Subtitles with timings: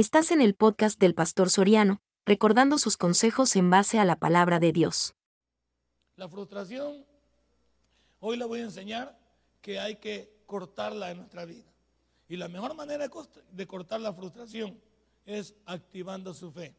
[0.00, 4.58] Estás en el podcast del Pastor Soriano, recordando sus consejos en base a la palabra
[4.58, 5.14] de Dios.
[6.16, 7.04] La frustración,
[8.18, 9.20] hoy le voy a enseñar
[9.60, 11.66] que hay que cortarla en nuestra vida.
[12.30, 13.10] Y la mejor manera
[13.52, 14.80] de cortar la frustración
[15.26, 16.74] es activando su fe.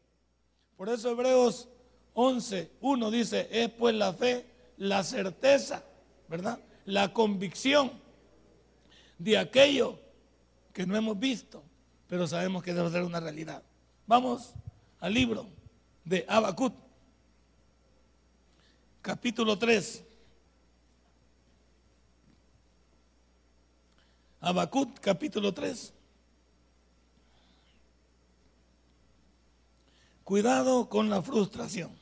[0.76, 1.68] Por eso Hebreos
[2.14, 4.46] 11, 1 dice, es pues la fe,
[4.78, 5.84] la certeza,
[6.26, 6.58] ¿verdad?
[6.86, 7.92] La convicción
[9.16, 9.96] de aquello
[10.72, 11.62] que no hemos visto,
[12.12, 13.62] pero sabemos que debe ser una realidad.
[14.06, 14.52] Vamos
[15.00, 15.48] al libro
[16.04, 16.74] de Abacut,
[19.00, 20.04] capítulo 3.
[24.42, 25.94] Abacut, capítulo 3.
[30.22, 31.98] Cuidado con la frustración.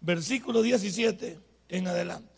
[0.00, 2.33] Versículo 17 en adelante.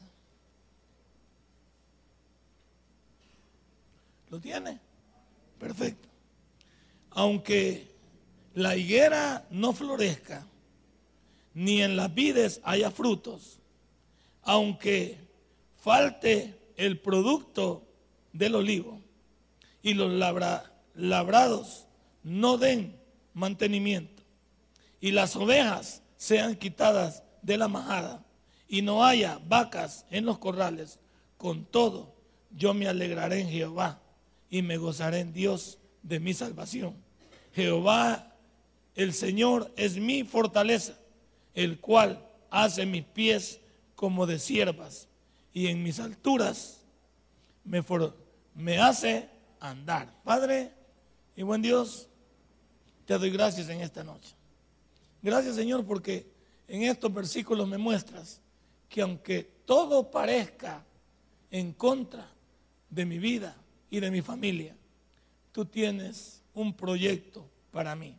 [4.30, 4.80] ¿Lo tiene?
[5.58, 6.08] Perfecto.
[7.10, 7.90] Aunque
[8.54, 10.46] la higuera no florezca,
[11.54, 13.60] ni en las vides haya frutos,
[14.42, 15.18] aunque
[15.76, 17.82] falte el producto
[18.32, 19.00] del olivo
[19.82, 20.12] y los
[20.94, 21.86] labrados
[22.22, 22.96] no den
[23.32, 24.22] mantenimiento
[25.00, 28.24] y las ovejas sean quitadas de la majada
[28.68, 30.98] y no haya vacas en los corrales,
[31.38, 32.14] con todo
[32.50, 34.00] yo me alegraré en Jehová
[34.50, 36.94] y me gozaré en Dios de mi salvación.
[37.54, 38.34] Jehová,
[38.94, 40.98] el Señor, es mi fortaleza,
[41.54, 43.60] el cual hace mis pies
[43.94, 45.08] como de siervas
[45.52, 46.82] y en mis alturas
[47.64, 47.84] me,
[48.54, 50.12] me hace andar.
[50.22, 50.72] Padre
[51.34, 52.08] y buen Dios,
[53.04, 54.34] te doy gracias en esta noche.
[55.22, 56.26] Gracias Señor porque
[56.68, 58.40] en estos versículos me muestras
[58.88, 60.84] que aunque todo parezca
[61.50, 62.30] en contra
[62.90, 63.56] de mi vida,
[63.96, 64.76] y de mi familia.
[65.52, 68.14] Tú tienes un proyecto para mí.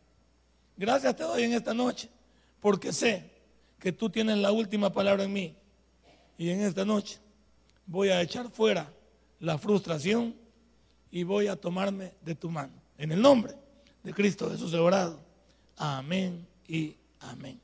[0.76, 2.08] Gracias te doy en esta noche,
[2.60, 3.30] porque sé
[3.78, 5.56] que tú tienes la última palabra en mí.
[6.36, 7.18] Y en esta noche
[7.86, 8.92] voy a echar fuera
[9.38, 10.34] la frustración
[11.12, 12.72] y voy a tomarme de tu mano.
[12.96, 13.54] En el nombre
[14.02, 15.20] de Cristo Jesús orado.
[15.76, 17.60] Amén y amén.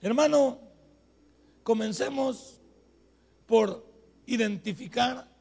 [0.00, 0.60] Hermano,
[1.64, 2.60] comencemos
[3.46, 3.84] por
[4.26, 5.33] identificar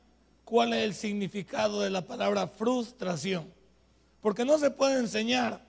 [0.54, 3.52] cuál es el significado de la palabra frustración.
[4.22, 5.66] Porque no se puede enseñar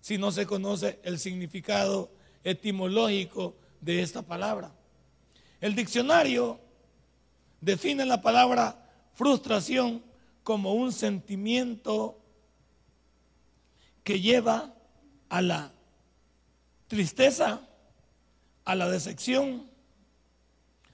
[0.00, 2.10] si no se conoce el significado
[2.42, 4.72] etimológico de esta palabra.
[5.60, 6.58] El diccionario
[7.60, 8.82] define la palabra
[9.12, 10.02] frustración
[10.42, 12.18] como un sentimiento
[14.04, 14.72] que lleva
[15.28, 15.70] a la
[16.86, 17.60] tristeza,
[18.64, 19.68] a la decepción,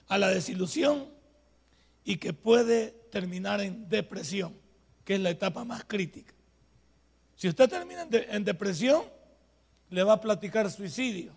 [0.09, 1.15] a la desilusión
[2.03, 4.53] y que puede terminar en depresión,
[5.05, 6.33] que es la etapa más crítica.
[7.37, 9.05] Si usted termina en, depresión,
[9.89, 11.31] le va a platicar suicidio,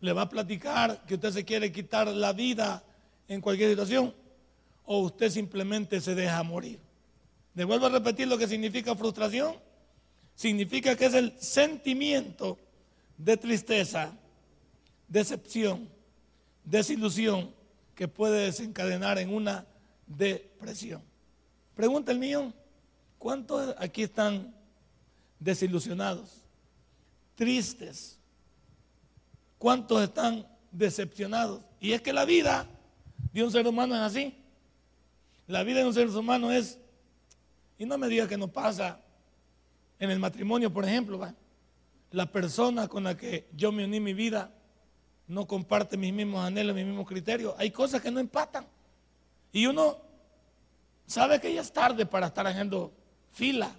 [0.00, 2.82] le va a platicar que usted se quiere quitar la vida
[3.28, 4.14] en cualquier situación,
[4.86, 6.78] o usted simplemente se deja morir.
[7.54, 9.56] Le vuelvo a repetir lo que significa frustración.
[10.34, 12.58] Significa que es el sentimiento
[13.18, 14.16] de tristeza,
[15.08, 15.90] decepción,
[16.64, 17.54] desilusión
[17.94, 19.66] que puede desencadenar en una
[20.06, 21.02] depresión.
[21.74, 22.52] Pregunta el mío,
[23.18, 24.54] ¿cuántos aquí están
[25.38, 26.42] desilusionados,
[27.34, 28.18] tristes?
[29.58, 31.62] ¿Cuántos están decepcionados?
[31.80, 32.66] Y es que la vida
[33.32, 34.34] de un ser humano es así.
[35.46, 36.78] La vida de un ser humano es,
[37.78, 39.00] y no me diga que no pasa
[39.98, 41.20] en el matrimonio, por ejemplo,
[42.10, 44.52] la persona con la que yo me uní mi vida
[45.26, 47.54] no comparte mis mismos anhelos, mis mismos criterios.
[47.58, 48.66] Hay cosas que no empatan.
[49.54, 49.96] Y uno
[51.06, 52.92] sabe que ya es tarde para estar haciendo
[53.30, 53.70] fila.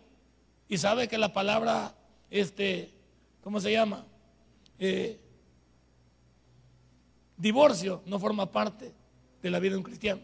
[0.70, 1.94] Y sabe que la palabra,
[2.32, 2.94] este,
[3.44, 4.06] ¿cómo se llama?
[4.80, 5.20] Eh,
[7.38, 8.94] divorcio no forma parte
[9.42, 10.22] de la vida de un cristiano.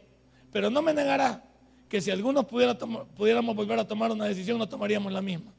[0.53, 1.43] Pero no me negará
[1.89, 5.51] que si algunos pudiéramos volver a tomar una decisión, no tomaríamos la misma.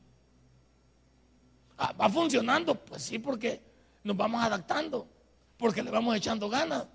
[1.76, 2.74] Ah, ¿Va funcionando?
[2.74, 3.60] Pues sí, porque
[4.02, 5.06] nos vamos adaptando
[5.58, 6.86] porque le vamos echando ganas.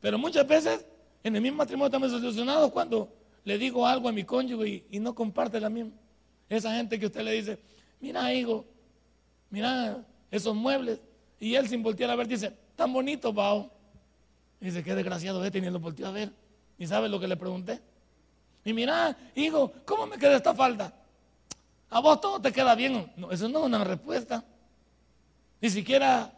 [0.00, 0.86] Pero muchas veces
[1.22, 3.12] en el mismo matrimonio estamos desilusionados cuando
[3.44, 5.92] le digo algo a mi cónyuge y, no comparte la misma.
[6.48, 7.58] Esa gente que usted le dice,
[8.00, 8.64] mira hijo,
[9.50, 11.00] mira esos muebles.
[11.38, 13.70] Y él sin voltear a ver dice, tan bonito, Bao.
[14.60, 16.32] dice, qué desgraciado es, ni lo volteó a ver.
[16.78, 17.80] ¿Y sabe lo que le pregunté?
[18.64, 20.94] Y mira, hijo, ¿cómo me queda esta falda?
[21.90, 23.10] A vos todo te queda bien.
[23.16, 24.44] No, eso no es una respuesta.
[25.60, 26.32] Ni siquiera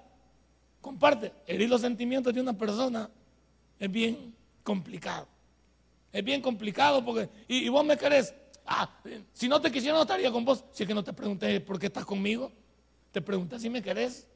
[0.81, 3.09] comparte, herir los sentimientos de una persona
[3.79, 5.29] es bien complicado.
[6.13, 8.35] Es bien complicado porque, y, vos me querés,
[8.67, 8.89] ah,
[9.33, 10.65] si no te quisiera no estaría con vos.
[10.73, 12.53] Si es que no te pregunté por qué estás conmigo,
[13.11, 14.27] te pregunté si me querés.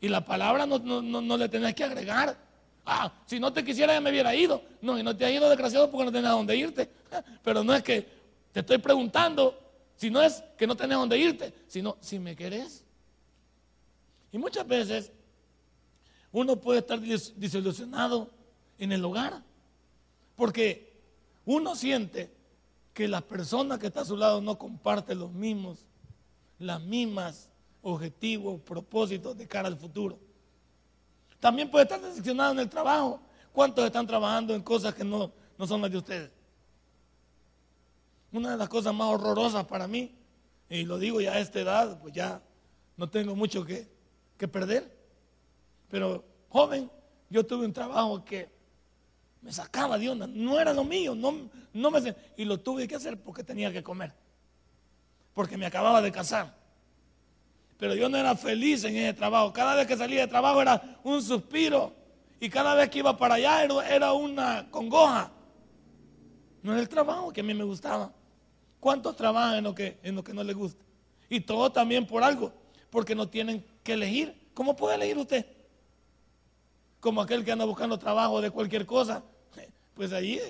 [0.00, 2.36] Y la palabra no, no, le tenés que agregar.
[2.84, 4.62] Ah, si no te quisiera ya me hubiera ido.
[4.80, 6.88] No, y no te ha ido desgraciado porque no tenés a dónde irte.
[7.42, 8.06] Pero no es que
[8.52, 9.58] te estoy preguntando,
[9.96, 12.84] si no es que no tenés a dónde irte, sino si me querés.
[14.30, 15.10] Y muchas veces
[16.30, 18.30] uno puede estar desilusionado
[18.78, 19.42] en el hogar
[20.38, 20.96] porque
[21.44, 22.32] uno siente
[22.94, 25.84] que la persona que está a su lado no comparte los mismos,
[26.60, 27.50] las mismas
[27.82, 30.16] objetivos, propósitos de cara al futuro.
[31.40, 33.20] También puede estar decepcionado en el trabajo.
[33.52, 36.30] ¿Cuántos están trabajando en cosas que no, no son las de ustedes?
[38.30, 40.14] Una de las cosas más horrorosas para mí,
[40.70, 42.40] y lo digo ya a esta edad, pues ya
[42.96, 43.88] no tengo mucho que,
[44.36, 44.96] que perder,
[45.90, 46.88] pero joven,
[47.28, 48.57] yo tuve un trabajo que
[49.42, 52.96] me sacaba de onda, no era lo mío, no, no me, y lo tuve que
[52.96, 54.12] hacer porque tenía que comer,
[55.34, 56.58] porque me acababa de casar.
[57.78, 59.52] Pero yo no era feliz en ese trabajo.
[59.52, 61.94] Cada vez que salía de trabajo era un suspiro.
[62.40, 65.30] Y cada vez que iba para allá era una congoja.
[66.62, 68.12] No es el trabajo que a mí me gustaba.
[68.80, 70.84] ¿Cuántos trabajan en lo que, en lo que no les gusta?
[71.28, 72.52] Y todo también por algo,
[72.90, 74.50] porque no tienen que elegir.
[74.54, 75.46] ¿Cómo puede elegir usted?
[77.00, 79.22] Como aquel que anda buscando trabajo de cualquier cosa.
[79.94, 80.40] Pues ahí,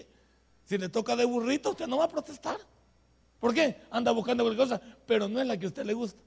[0.67, 2.59] si le toca de burrito, usted no va a protestar.
[3.41, 3.81] ¿Por qué?
[3.91, 6.21] Anda buscando cualquier cosa, pero no es la que a usted le gusta.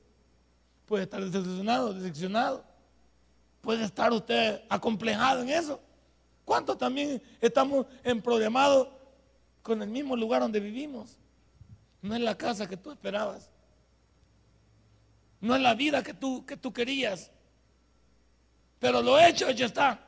[0.87, 2.63] Puede estar decepcionado, decepcionado.
[3.61, 5.79] Puede estar usted acomplejado en eso.
[6.43, 8.87] ¿Cuántos también estamos emproblemados
[9.61, 11.17] con el mismo lugar donde vivimos?
[12.01, 13.49] No es la casa que tú esperabas.
[15.39, 17.29] No es la vida que tú, que tú querías.
[18.79, 19.99] Pero lo hecho, hecho está.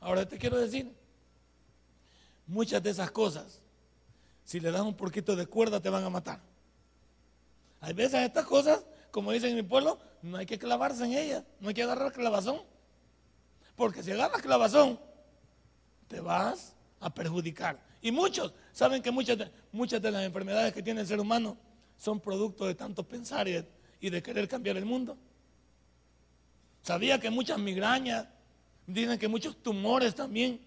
[0.00, 0.90] Ahora te quiero decir,
[2.46, 3.60] muchas de esas cosas,
[4.44, 6.40] si le das un poquito de cuerda, te van a matar.
[7.80, 11.44] Hay veces estas cosas, como dicen en mi pueblo, no hay que clavarse en ellas,
[11.60, 12.62] no hay que agarrar clavazón.
[13.76, 14.98] Porque si agarras clavazón,
[16.08, 17.80] te vas a perjudicar.
[18.02, 21.56] Y muchos saben que muchas de, muchas de las enfermedades que tiene el ser humano
[21.96, 23.68] son producto de tanto pensar y de,
[24.00, 25.16] y de querer cambiar el mundo.
[26.82, 28.26] Sabía que muchas migrañas,
[28.92, 30.60] dicen que muchos tumores también,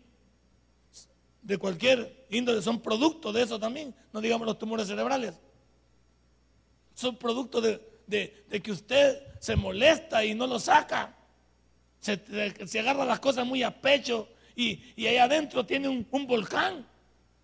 [1.41, 5.39] de cualquier índole, son producto de eso también, no digamos los tumores cerebrales.
[6.93, 7.81] Son producto de,
[8.63, 11.15] que usted se molesta y no lo saca.
[11.99, 16.85] Se, agarra las cosas muy a pecho y, ahí adentro tiene un, volcán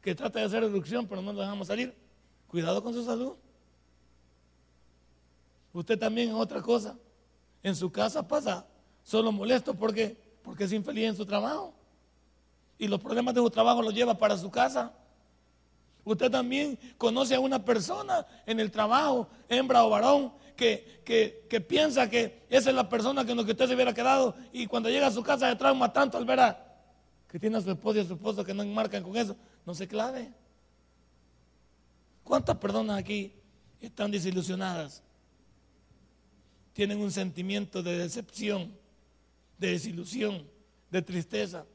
[0.01, 1.93] que trata de hacer erupción, pero no lo dejamos salir.
[2.47, 3.35] Cuidado con su salud.
[5.73, 6.97] Usted también otra cosa.
[7.61, 8.65] En su casa pasa
[9.03, 10.17] solo molesto porque,
[10.49, 11.75] porque es infeliz en su trabajo.
[12.79, 14.91] Y los problemas de su trabajo los lleva para su casa.
[16.03, 21.03] Usted también conoce a una persona en el trabajo, hembra o varón, que,
[21.47, 24.65] que, piensa que esa es la persona con la que usted se hubiera quedado y
[24.65, 26.65] cuando llega a su casa de trauma tanto al ver a,
[27.29, 29.35] que tiene a su esposo y a su esposo que no enmarcan con eso
[29.67, 30.33] no se clave.
[32.23, 33.33] ¿Cuántas personas aquí
[33.79, 35.03] están desilusionadas?
[36.73, 38.78] Tienen un sentimiento de decepción,
[39.59, 40.47] de desilusión,
[40.89, 41.65] de tristeza.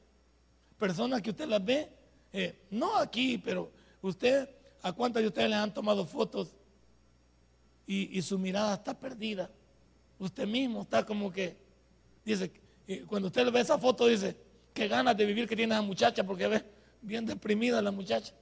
[0.78, 1.88] Personas que usted las ve,
[2.32, 3.70] eh, no aquí, pero
[4.02, 4.48] usted,
[4.82, 6.54] ¿a cuántas de ustedes les han tomado fotos
[7.86, 9.50] y, su mirada está perdida?
[10.18, 11.56] Usted mismo está como que,
[12.24, 12.50] dice,
[13.06, 14.36] cuando usted ve esa foto, dice,
[14.72, 16.64] qué ganas de vivir que tiene esa muchacha porque ve
[17.02, 18.32] bien deprimida la muchacha.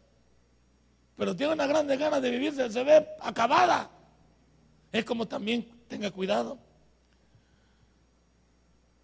[1.17, 3.91] Pero tiene una grande ganas de vivir, se ve acabada.
[4.91, 6.59] Es como también tenga cuidado.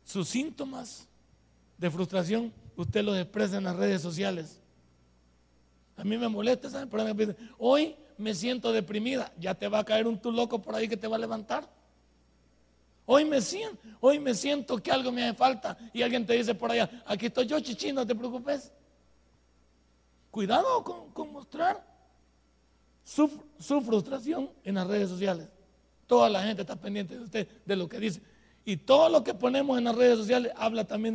[0.08, 1.06] Sus síntomas
[1.76, 4.58] de frustración, usted los expresa en las redes sociales.
[5.98, 7.36] A mí me molesta, ¿saben?
[7.58, 9.30] hoy me siento deprimida.
[9.38, 11.68] Ya te va a caer un tu loco por ahí que te va a levantar.
[13.04, 16.54] Hoy me siento, hoy me siento que algo me hace falta y alguien te dice
[16.54, 18.72] por allá, aquí estoy yo, chichi, no te preocupes.
[20.30, 21.86] Cuidado con, mostrar
[23.04, 23.28] su,
[23.82, 25.50] frustración en las redes sociales.
[26.06, 28.22] Toda la gente está pendiente de usted, de lo que dice.
[28.68, 31.14] Y todo lo que ponemos en las redes sociales habla también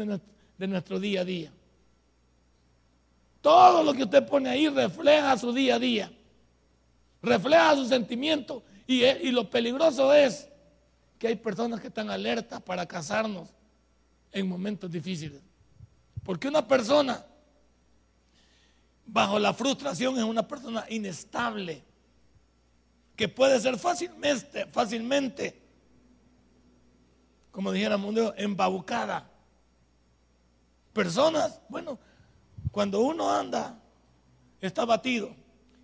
[0.57, 1.51] de nuestro, día a día.
[3.41, 6.12] Todo lo que usted pone ahí refleja su día a día.
[7.22, 8.63] Refleja su sentimiento.
[8.88, 10.50] Y, y lo peligroso es
[11.19, 13.50] que hay personas que están alertas para casarnos
[14.31, 15.39] en momentos difíciles.
[16.24, 17.24] Porque una persona
[19.05, 21.83] bajo la frustración es una persona inestable,
[23.15, 25.62] que puede ser fácilmente, fácilmente,
[27.53, 29.29] como dijéramos, embabucada.
[30.91, 32.00] Personas, bueno,
[32.72, 33.79] cuando uno anda
[34.60, 35.36] está batido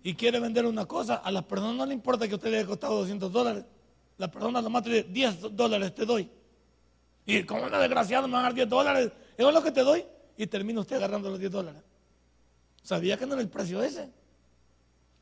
[0.02, 2.66] y quiere vender una cosa, a la persona no le importa que usted le haya
[2.66, 3.64] costado 200 dólares.
[4.18, 6.28] La persona lo mata y dice, 10 dólares te doy.
[7.24, 9.82] Y como una desgraciado me van a dar 10 dólares, eso es lo que te
[9.82, 10.04] doy.
[10.36, 11.82] Y termina usted agarrando los 10 dólares.
[12.82, 14.10] Sabía que no era el precio ese,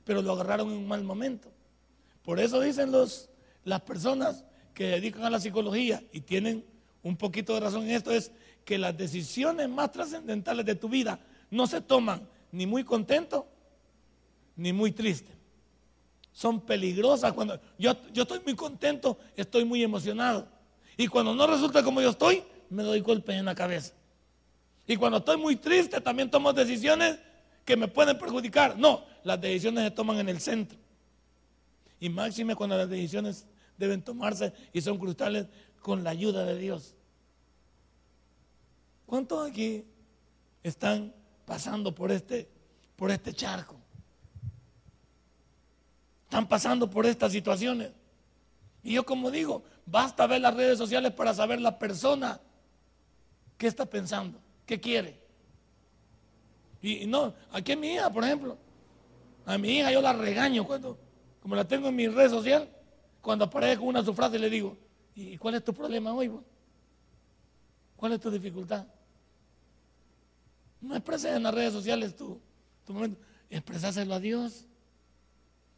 [0.02, 1.52] pero lo agarraron en un mal momento.
[2.23, 3.28] Por eso dicen los,
[3.64, 4.45] las personas
[4.78, 6.64] que dedican a la psicología y tienen
[7.02, 8.30] un poquito de razón en esto, es
[8.64, 11.18] que las decisiones más trascendentales de tu vida
[11.50, 13.49] no se toman ni muy contento
[14.54, 15.32] ni muy triste.
[16.32, 20.47] Son peligrosas cuando yo, yo estoy muy contento, estoy muy emocionado.
[20.97, 23.94] Y cuando no resulta como yo estoy, me doy golpes en la cabeza.
[24.87, 27.18] Y cuando estoy muy triste, también tomo decisiones
[27.64, 28.78] que me pueden perjudicar.
[28.78, 30.78] No, las decisiones se toman en el centro.
[31.99, 33.44] Y máxime cuando las decisiones
[33.78, 35.47] deben tomarse y son cruciales
[35.80, 36.94] con la ayuda de Dios.
[39.06, 39.85] ¿Cuántos aquí
[40.62, 41.14] están
[41.47, 42.49] pasando por este,
[42.97, 43.76] por este charco?
[46.25, 47.90] Están pasando por estas situaciones.
[48.82, 52.38] Y yo como digo, basta ver las redes sociales para saber la persona
[53.56, 55.18] qué está pensando, qué quiere.
[56.82, 58.56] Y no, aquí mi hija, por ejemplo,
[59.47, 60.99] a mi hija yo la regaño cuando,
[61.40, 62.68] como la tengo en mi red social,
[63.28, 64.75] cuando aparece con una su frase le digo,
[65.14, 66.32] ¿y cuál es tu problema hoy?
[67.94, 68.87] ¿Cuál es tu dificultad?
[70.80, 72.40] No expreses en las redes sociales tu,
[72.87, 73.20] tu momento,
[73.50, 74.64] expresáselo a Dios.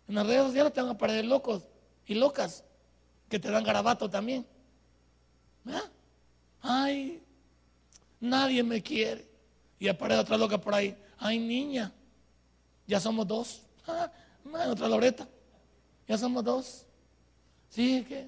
[0.07, 1.65] En las redes sociales te van a aparecer locos
[2.07, 2.63] y locas
[3.29, 4.47] que te dan garabato también.
[6.61, 7.21] Ay,
[8.21, 9.27] nadie me quiere.
[9.81, 10.97] Y aparece otra loca por ahí.
[11.19, 11.93] Ay, niña,
[12.87, 13.63] ya somos dos.
[14.53, 15.29] Ah, otra Loreta,
[16.07, 16.87] ya somos dos.
[17.71, 18.27] Sí, ¿qué,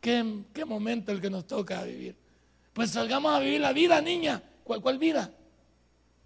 [0.00, 2.16] qué, qué momento el que nos toca vivir.
[2.72, 4.42] Pues salgamos a vivir la vida, niña.
[4.64, 5.30] ¿Cuál, cuál vida?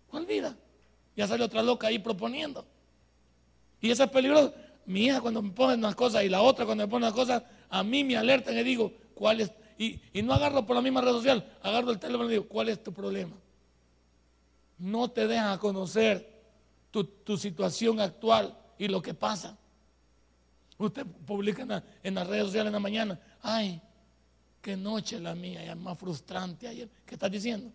[0.08, 0.56] ¿Cuál vida?
[1.14, 2.64] Ya sale otra loca ahí proponiendo.
[3.80, 4.54] Y eso es peligroso
[4.88, 7.42] mi hija cuando me pone unas cosas y la otra cuando me pone unas cosas,
[7.68, 9.52] a mí me alertan y digo, ¿cuál es?
[9.76, 12.82] Y, no agarro por la misma red social, agarro el teléfono y digo, ¿cuál es
[12.82, 13.36] tu problema?
[14.78, 16.26] No te dejan conocer
[16.90, 19.58] tu, situación actual y lo que pasa.
[20.78, 21.62] Usted publica
[22.02, 23.82] en, las redes sociales en la mañana, ay,
[24.62, 26.88] qué noche la mía, ya más frustrante ayer.
[27.04, 27.72] ¿Qué estás diciendo?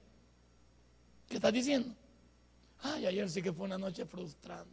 [1.27, 1.93] ¿Qué estás diciendo?
[2.81, 4.71] Ay, ayer sí que fue una noche frustrante.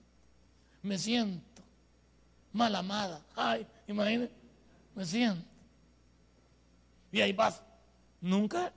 [0.82, 1.62] Me siento
[2.52, 3.20] mal amada.
[3.34, 4.32] Ay, imagínate,
[4.94, 5.44] me siento.
[7.10, 7.62] Y ahí vas.
[8.20, 8.72] Nunca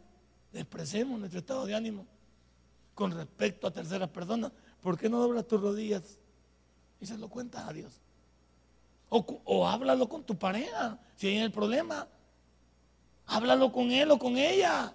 [0.52, 2.08] expresemos nuestro estado de ánimo
[2.96, 4.52] con respecto a terceras personas.
[4.82, 6.18] ¿Por qué no doblas tus rodillas
[7.00, 8.03] y se lo cuentas a Dios?
[9.16, 12.08] O, háblalo con tu pareja, si hay el problema.
[13.28, 14.92] Háblalo con él o con ella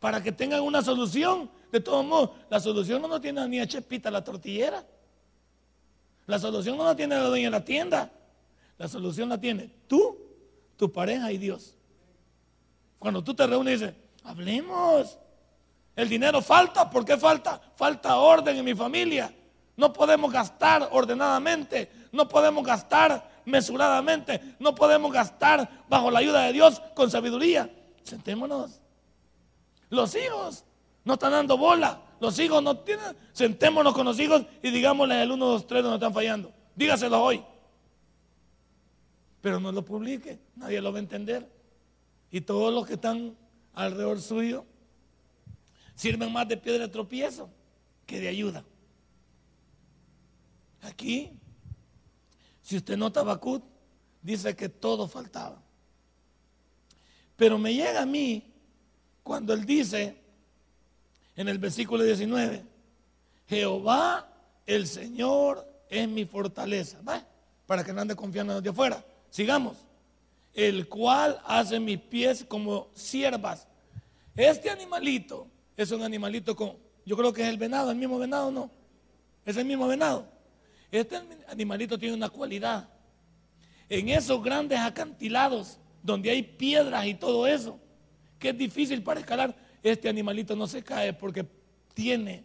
[0.00, 1.48] para que tengan una solución.
[1.70, 4.84] De todos modos, la solución no tiene ni a Chepita la tortillera.
[6.26, 8.10] La solución no la tiene la dueña de la tienda.
[8.76, 10.18] La solución la tiene tú,
[10.76, 11.76] tu pareja y Dios.
[12.98, 15.16] Cuando tú te reúnes dices, hablemos.
[15.94, 16.90] El dinero falta.
[16.90, 17.60] ¿Por qué falta?
[17.76, 19.32] Falta orden en mi familia.
[19.76, 21.97] No podemos gastar ordenadamente.
[22.12, 24.40] No podemos gastar mesuradamente.
[24.58, 27.70] No podemos gastar bajo la ayuda de Dios con sabiduría.
[28.02, 28.80] Sentémonos.
[29.90, 30.64] Los hijos
[31.04, 32.02] no están dando bola.
[32.20, 33.16] Los hijos no tienen.
[33.32, 36.52] Sentémonos con los hijos y digámosle el 1, 2, 3 donde están fallando.
[36.74, 37.44] Dígaselo hoy.
[39.40, 41.48] Pero no lo publique, nadie lo va a entender.
[42.30, 43.36] Y todos los que están
[43.74, 44.66] alrededor suyo
[45.94, 47.48] sirven más de piedra de tropiezo
[48.06, 48.64] que de ayuda.
[50.82, 51.37] Aquí,
[52.68, 53.64] si usted nota Bacut,
[54.20, 55.58] dice que todo faltaba.
[57.34, 58.44] Pero me llega a mí
[59.22, 60.18] cuando él dice
[61.34, 62.62] en el versículo 19,
[63.48, 64.28] Jehová
[64.66, 66.98] el Señor es mi fortaleza.
[67.66, 69.02] Para que no ande confiando en de afuera.
[69.30, 69.78] Sigamos.
[70.52, 73.66] El cual hace mis pies como siervas.
[74.36, 78.50] Este animalito es un animalito con, yo creo que es el venado, el mismo venado,
[78.50, 78.70] ¿no?
[79.46, 80.36] Es el mismo venado.
[80.90, 82.88] Este animalito tiene una cualidad.
[83.88, 87.78] En esos grandes acantilados, donde hay piedras y todo eso,
[88.38, 91.46] que es difícil para escalar, este animalito no se cae porque
[91.94, 92.44] tiene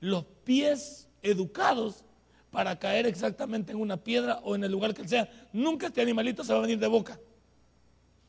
[0.00, 2.04] los pies educados
[2.50, 5.28] para caer exactamente en una piedra o en el lugar que sea.
[5.52, 7.18] Nunca este animalito se va a venir de boca.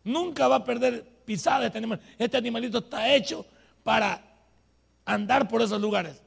[0.03, 2.00] Nunca va a perder pisada este animal.
[2.17, 3.46] Este animalito está hecho
[3.84, 4.22] para
[5.05, 6.22] andar por esos lugares.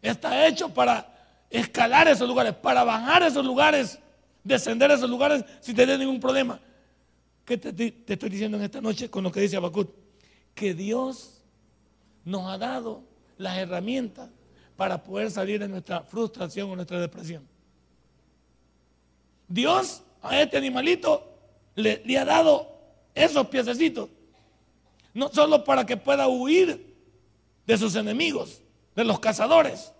[0.00, 1.15] Está hecho para
[1.50, 3.98] escalar esos lugares, para bajar esos lugares,
[4.42, 6.60] descender esos lugares sin tener ningún problema.
[7.44, 10.06] ¿Qué te, estoy diciendo en esta noche con lo que dice Abacut?
[10.56, 11.42] que Dios
[12.24, 13.04] nos ha dado
[13.36, 14.30] las herramientas
[14.74, 17.46] para poder salir de nuestra frustración o nuestra depresión.
[19.46, 21.30] Dios a este animalito
[21.74, 22.74] le, le ha dado
[23.14, 24.08] esos piececitos,
[25.12, 26.96] no solo para que pueda huir
[27.66, 28.62] de sus enemigos,
[28.94, 29.92] de los cazadores,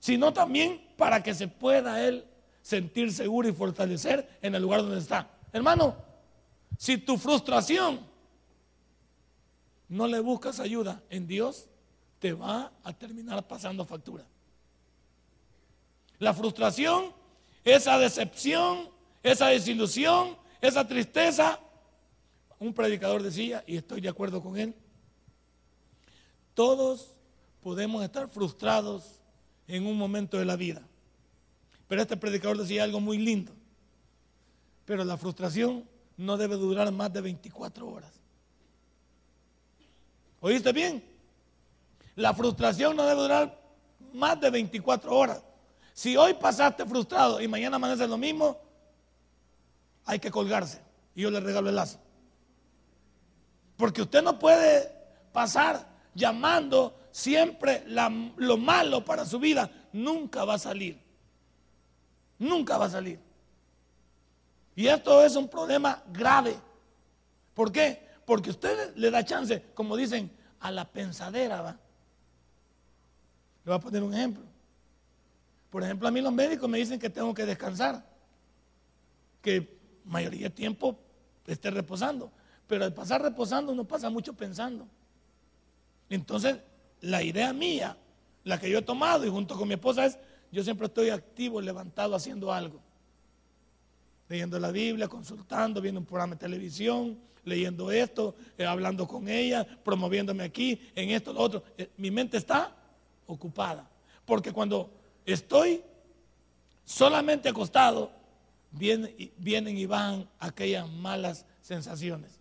[0.00, 2.24] sino también para que se pueda él
[2.62, 5.30] sentir seguro y fortalecer en el lugar donde está.
[5.52, 5.94] Hermano,
[6.76, 8.00] si tu frustración
[9.88, 11.68] no le buscas ayuda en Dios,
[12.18, 14.24] te va a terminar pasando factura.
[16.18, 17.12] La frustración,
[17.64, 18.88] esa decepción,
[19.22, 21.58] esa desilusión, esa tristeza,
[22.58, 24.74] un predicador decía, y estoy de acuerdo con él,
[26.54, 27.08] todos
[27.62, 29.19] podemos estar frustrados
[29.70, 30.82] en un momento de la vida.
[31.86, 33.52] Pero este predicador decía algo muy lindo.
[34.84, 35.84] Pero la frustración
[36.16, 38.12] no debe durar más de 24 horas.
[40.40, 41.04] ¿Oíste bien?
[42.16, 43.60] La frustración no debe durar
[44.12, 45.42] más de 24 horas.
[45.92, 48.58] Si hoy pasaste frustrado y mañana amanece lo mismo,
[50.04, 50.80] hay que colgarse.
[51.14, 51.98] Y yo le regalo el lazo.
[53.76, 54.92] Porque usted no puede
[55.32, 59.70] pasar llamando siempre lo malo para su vida.
[59.92, 60.98] Nunca va a salir.
[62.38, 63.18] Nunca va a salir.
[64.74, 66.56] Y esto es un problema grave.
[67.54, 68.08] ¿Por qué?
[68.24, 71.72] Porque usted le da chance, como dicen, a la pensadera, ¿va?
[71.72, 71.78] Le
[73.66, 74.44] voy a poner un ejemplo.
[75.68, 78.04] Por ejemplo, a mí los médicos me dicen que tengo que descansar,
[79.42, 80.98] que mayoría de tiempo
[81.46, 82.32] esté reposando.
[82.66, 84.86] Pero al pasar reposando uno pasa mucho pensando.
[86.08, 86.58] Entonces,
[87.00, 87.96] la idea mía,
[88.44, 90.18] la que yo he tomado y junto con mi esposa es,
[90.52, 92.80] yo siempre estoy activo, levantado, haciendo algo.
[94.28, 99.66] Leyendo la Biblia, consultando, viendo un programa de televisión, leyendo esto, eh, hablando con ella,
[99.82, 101.64] promoviéndome aquí, en esto, lo otro.
[101.76, 102.74] Eh, mi mente está
[103.26, 103.88] ocupada.
[104.24, 104.90] Porque cuando
[105.24, 105.82] estoy
[106.84, 108.12] solamente acostado,
[108.70, 112.39] vienen, vienen y van aquellas malas sensaciones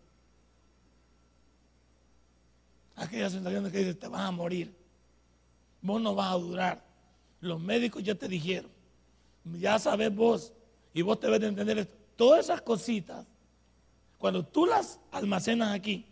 [3.00, 4.74] aquella sensación que dice, te vas a morir,
[5.82, 6.84] vos no vas a durar.
[7.42, 8.72] Los médicos ya te dijeron,
[9.58, 10.54] ya sabes vos,
[10.94, 11.96] y vos te debes de entender esto.
[12.16, 13.26] Todas esas cositas,
[14.18, 16.06] cuando tú las almacenas aquí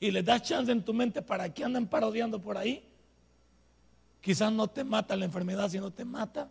[0.00, 2.84] y les das chance en tu mente para que anden parodiando por ahí,
[4.20, 6.50] quizás no te mata la enfermedad, sino te mata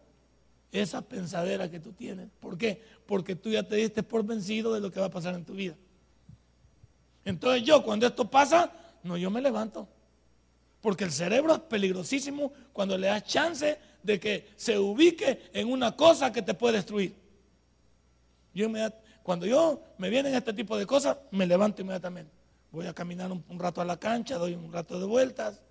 [0.72, 2.30] esa pensadera que tú tienes.
[2.40, 2.82] ¿Por qué?
[3.06, 5.54] Porque tú ya te diste por vencido de lo que va a pasar en tu
[5.54, 5.76] vida.
[7.26, 8.72] Entonces yo cuando esto pasa,
[9.04, 9.88] no, yo me levanto.
[10.82, 15.96] Porque el cerebro es peligrosísimo cuando le das chance de que se ubique en una
[15.96, 17.16] cosa que te puede destruir.
[18.54, 18.70] Yo
[19.24, 22.32] cuando yo me vienen este tipo de cosas, me levanto inmediatamente.
[22.72, 25.62] Voy a caminar un, rato a la cancha, doy un rato de vueltas,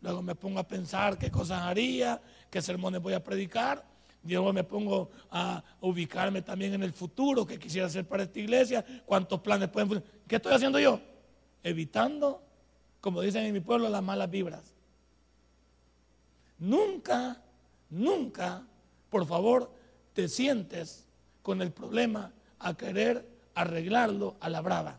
[0.00, 3.84] luego me pongo a pensar qué cosas haría, qué sermones voy a predicar,
[4.24, 8.84] luego me pongo a ubicarme también en el futuro, qué quisiera hacer para esta iglesia,
[9.06, 10.04] cuántos planes pueden...
[10.26, 11.00] ¿Qué estoy haciendo yo?
[11.62, 12.42] Evitando
[13.00, 14.74] como dicen en mi pueblo, las malas vibras.
[16.58, 17.40] Nunca,
[17.88, 18.62] nunca,
[19.08, 19.70] por favor,
[20.12, 21.06] te sientes
[21.42, 24.98] con el problema a querer arreglarlo a la brava.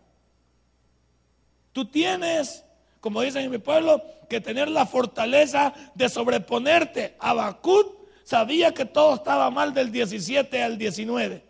[1.71, 2.65] Tú tienes,
[2.99, 7.15] como dicen en mi pueblo, que tener la fortaleza de sobreponerte.
[7.19, 11.45] Abacut sabía que todo estaba mal del 17 al 19.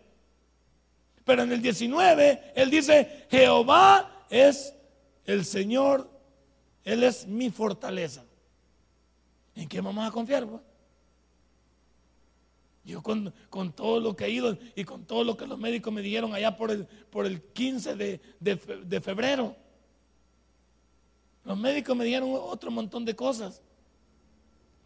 [1.24, 4.74] Pero en el 19 él dice, Jehová es
[5.24, 6.11] el Señor
[6.84, 8.24] él es mi fortaleza.
[9.54, 10.46] ¿En qué vamos a confiar?
[10.46, 10.62] Pues?
[12.84, 13.32] Yo con,
[13.74, 16.56] todo lo que he ido y con todo lo que los médicos me dijeron allá
[16.56, 19.54] por el, por el 15 de, de febrero,
[21.44, 23.62] los médicos me dijeron otro montón de cosas.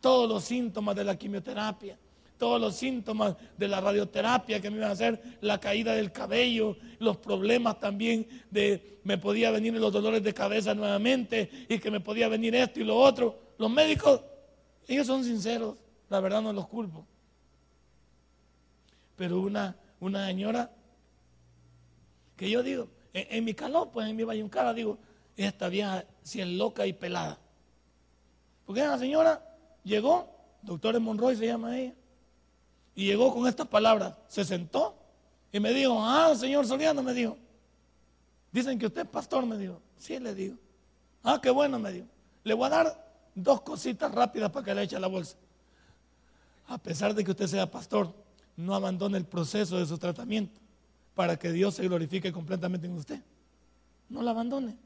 [0.01, 1.99] Todos los síntomas de la quimioterapia
[2.38, 6.77] todos los síntomas de la radioterapia que me iban a hacer, la caída del cabello,
[6.99, 12.01] los problemas también de me podía venir los dolores de cabeza nuevamente y que me
[12.01, 13.38] podía venir esto y lo otro.
[13.57, 14.20] Los médicos,
[14.88, 15.77] ellos son sinceros,
[16.09, 17.07] la verdad no los culpo.
[19.14, 20.70] Pero una, una señora
[22.37, 24.99] que yo digo, en, mi calor, pues en mi bayuncada, digo,
[25.37, 27.38] esta vieja si es loca y pelada.
[28.66, 29.42] Porque la señora
[29.85, 30.29] llegó,
[30.62, 31.94] doctor Monroy se llama ella,
[32.97, 34.97] y llegó con estas palabras, se sentó
[35.53, 37.37] y me dijo, ah, señor Soriano, me dijo,
[38.51, 40.57] dicen que usted es pastor, me dijo, sí, le digo,
[41.23, 42.07] ah, qué bueno, me dijo,
[42.43, 45.37] le voy a dar dos cositas rápidas para que le eche la bolsa.
[46.69, 48.13] A pesar de que usted sea pastor,
[48.57, 50.59] no abandone el proceso de su tratamiento
[51.15, 53.21] para que Dios se glorifique completamente en usted.
[54.09, 54.77] No la abandone.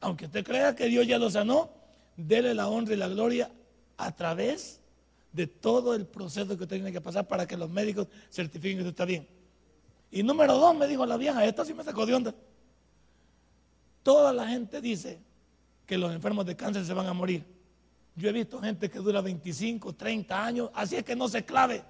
[0.00, 1.70] Aunque usted crea que Dios ya lo sanó,
[2.16, 3.50] dele la honra y la gloria
[3.96, 4.80] a través
[5.36, 8.82] de todo el proceso que usted tiene que pasar para que los médicos certifiquen que
[8.84, 9.28] usted está bien.
[10.10, 12.34] Y número dos, me dijo la vieja, esta sí me sacó de onda.
[14.02, 15.20] Toda la gente dice
[15.84, 17.44] que los enfermos de cáncer se van a morir.
[18.14, 21.84] Yo he visto gente que dura 25, 30 años, así es que no se clave.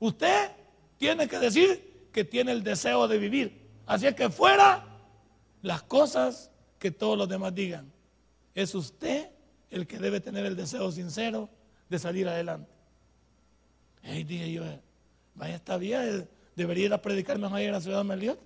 [0.00, 0.50] Usted
[0.96, 3.68] tiene que decir que tiene el deseo de vivir.
[3.86, 4.84] Así es que fuera
[5.62, 7.92] las cosas que todos los demás digan.
[8.52, 9.30] Es usted
[9.70, 11.48] el que debe tener el deseo sincero
[11.88, 12.70] de salir adelante.
[14.02, 14.64] Hey, dije yo,
[15.34, 18.40] vaya, está bien, debería ir a predicar mejor en la ciudad de Meliot.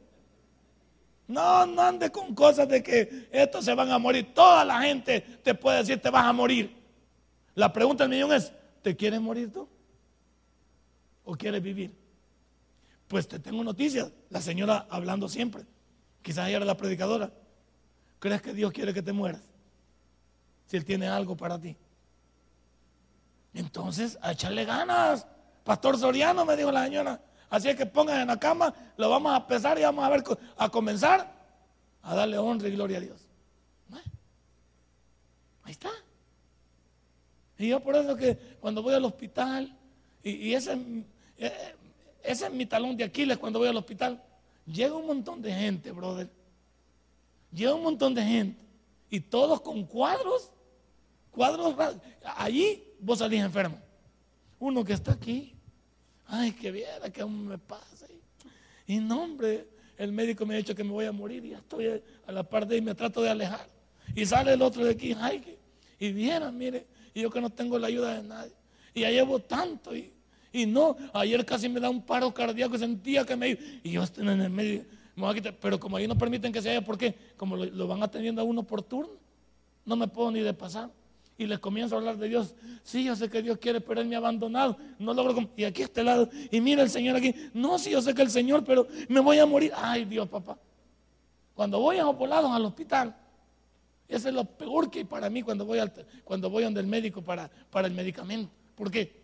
[1.29, 4.35] No, no ande con cosas de que estos se van a morir.
[4.35, 6.75] Toda la gente te puede decir te vas a morir.
[7.55, 8.53] La pregunta del millón es,
[8.83, 9.69] ¿te quieres morir tú?
[11.25, 11.95] ¿O quieres vivir?
[13.09, 14.11] Pues te tengo noticias.
[14.31, 15.65] La señora hablando siempre.
[16.23, 17.33] Quizás ella era la predicadora.
[18.19, 19.43] ¿Crees que Dios quiere que te mueras?
[20.67, 21.77] Si Él tiene algo para ti.
[23.55, 25.27] Entonces, a echarle ganas.
[25.65, 27.21] Pastor Soriano me dijo la señora.
[27.51, 30.25] Así es que pongan en la cama, lo vamos a pesar y vamos a ver
[30.57, 31.31] a comenzar
[32.01, 33.29] a darle honra y gloria a Dios.
[35.63, 35.91] ahí está.
[37.59, 39.77] Y yo por eso que cuando voy al hospital,
[40.23, 40.79] y, ese,
[41.37, 41.75] eh,
[42.23, 44.23] ese es mi talón de Aquiles cuando voy al hospital,
[44.67, 46.31] llega un montón de gente, brother.
[47.53, 48.63] Llega un montón de gente.
[49.11, 50.51] Y todos con cuadros,
[51.31, 51.77] cuadros,
[52.37, 53.79] allí vos salís enfermo.
[54.59, 55.53] Uno que está aquí,
[56.27, 58.07] ay, que viera que aún me pasa.
[58.87, 59.67] Y no, hombre,
[59.99, 62.43] el médico me ha dicho que me voy a morir y ya estoy a la
[62.43, 63.69] parte y me trato de alejar.
[64.15, 65.59] Y sale el otro de aquí, ay,
[65.99, 68.53] y viera, mire, y yo que no tengo la ayuda de nadie.
[68.95, 70.13] Y ya llevo tanto y,
[70.53, 74.27] y no, ayer casi me da un paro cardíaco, sentía que me y yo estoy
[74.29, 74.85] en el medio,
[75.61, 77.15] pero como ahí no permiten que se haya, ¿por qué?
[77.37, 79.15] Como lo, lo van atendiendo a uno por turno,
[79.85, 80.91] no me puedo ni de pasar
[81.39, 82.55] y les comienzo a hablar de Dios.
[82.83, 84.77] Sí, yo sé que Dios quiere, pero Él me ha abandonado.
[84.99, 85.51] No logro.
[85.57, 86.29] Y aquí a este lado.
[86.51, 87.35] Y mira el Señor aquí.
[87.55, 89.73] No, sí, yo sé que el Señor, pero me voy a morir.
[89.75, 90.59] Ay, Dios, papá.
[91.55, 93.17] Cuando voy a Opolados al hospital,
[94.09, 95.93] eso es lo peor que hay para mí cuando voy, al,
[96.25, 98.51] cuando voy donde el médico para, para el medicamento.
[98.75, 99.23] ¿Por qué?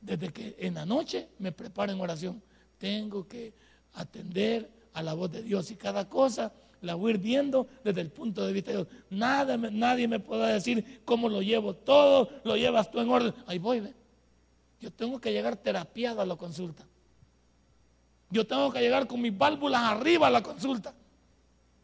[0.00, 2.42] desde que en la noche me preparo en oración,
[2.78, 3.52] tengo que
[3.94, 6.52] atender a la voz de Dios y cada cosa
[6.84, 8.88] la voy a ir viendo desde el punto de vista de Dios.
[9.10, 13.34] Nada, nadie me puede decir cómo lo llevo todo, lo llevas tú en orden.
[13.46, 13.94] Ahí voy, ve.
[14.80, 16.84] Yo tengo que llegar terapiado a la consulta.
[18.30, 20.94] Yo tengo que llegar con mis válvulas arriba a la consulta.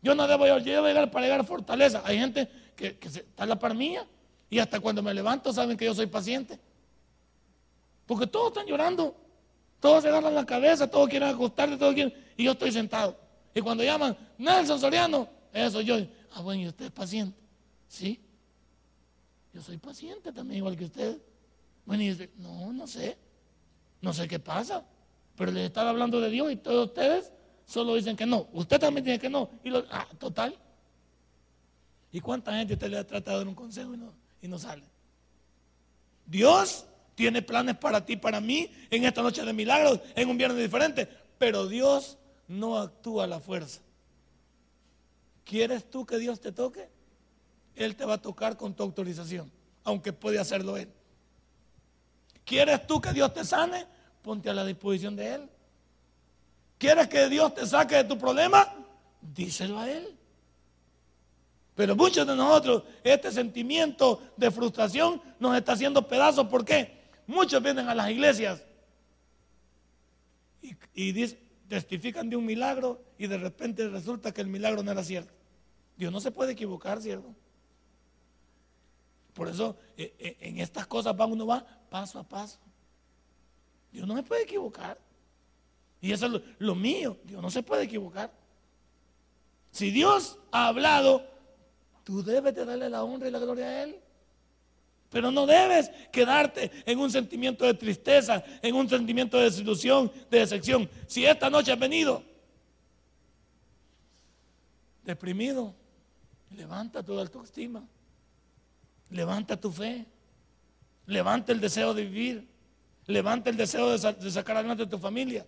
[0.03, 2.03] Yo no debo, yo debo llegar para llegar a fortaleza.
[2.05, 3.77] Hay gente que, está en la par
[4.51, 6.59] y hasta cuando me levanto saben que yo soy paciente.
[8.07, 9.15] Porque todos están llorando,
[9.79, 13.17] todos se agarran la cabeza, todos quieren acostarse, todos quieren, y yo estoy sentado.
[13.55, 15.97] Y cuando llaman, Nelson Soriano, eso yo.
[16.33, 17.39] Ah, bueno, ¿y usted es paciente?
[17.89, 18.21] Sí.
[19.53, 21.21] Yo soy paciente también, igual que usted.
[21.85, 23.19] Bueno, y dice, no, no sé.
[24.01, 24.85] No sé qué pasa.
[25.37, 27.33] Pero les estaba hablando de Dios y todos ustedes
[27.67, 28.49] solo dicen que no.
[28.53, 29.51] Usted también tiene que no.
[29.65, 30.57] Y lo, ah, total.
[32.13, 34.59] ¿Y cuánta gente usted le ha tratado de dar un consejo y no, y no
[34.59, 34.85] sale?
[36.27, 40.63] Dios tiene planes para ti, para mí, en esta noche de milagros, en un viernes
[40.63, 41.09] diferente.
[41.39, 42.19] Pero Dios
[42.51, 43.81] no actúa la fuerza.
[45.45, 46.89] ¿Quieres tú que Dios te toque?
[47.77, 49.51] Él te va a tocar con tu autorización,
[49.85, 50.89] aunque puede hacerlo Él.
[52.45, 53.87] ¿Quieres tú que Dios te sane?
[54.23, 55.49] Ponte a la disposición de Él.
[56.77, 58.75] ¿Quieres que Dios te saque de tu problema?
[59.21, 60.19] Díselo a Él.
[61.77, 66.49] Pero muchos de nosotros, este sentimiento de frustración nos está haciendo pedazos.
[66.49, 67.01] ¿Por qué?
[67.29, 68.61] Muchos vienen a las iglesias
[70.61, 74.91] y, y dicen, testifican de un milagro y de repente resulta que el milagro no
[74.91, 75.33] era cierto.
[75.97, 77.33] Dios no se puede equivocar, ¿cierto?
[79.33, 82.59] Por eso eh, eh, en estas cosas va, uno va paso a paso.
[83.93, 84.99] Dios no se puede equivocar.
[86.01, 87.17] Y eso es lo, mío.
[87.23, 88.33] Dios no se puede equivocar.
[89.71, 91.25] Si Dios ha hablado,
[92.03, 94.01] tú debes de darle la honra y la gloria a Él.
[95.11, 100.39] Pero no debes quedarte en un sentimiento de tristeza, en un sentimiento de desilusión, de
[100.39, 100.89] decepción.
[101.09, 102.23] Si esta noche has venido
[105.03, 105.75] deprimido,
[106.57, 107.83] levanta tu autoestima,
[109.11, 110.07] levanta tu fe,
[111.07, 112.49] levanta el deseo de vivir,
[113.07, 115.45] levanta el deseo de, sacar adelante a tu familia,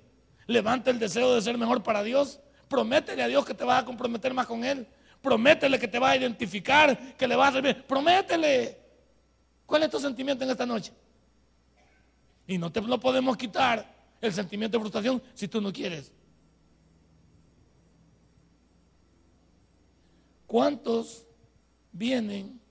[0.48, 2.40] levanta el deseo de ser mejor para Dios.
[2.68, 4.88] Prométele a Dios que te vas a comprometer más con Él.
[5.20, 7.84] Prométele que te vas a identificar, que le vas a servir.
[7.84, 8.81] Prométele.
[9.66, 10.92] ¿Cuál es tu sentimiento en esta noche?
[12.46, 16.12] Y no te lo podemos quitar el sentimiento de frustración si tú no quieres.
[20.46, 21.24] ¿Cuántos
[21.92, 22.62] vienen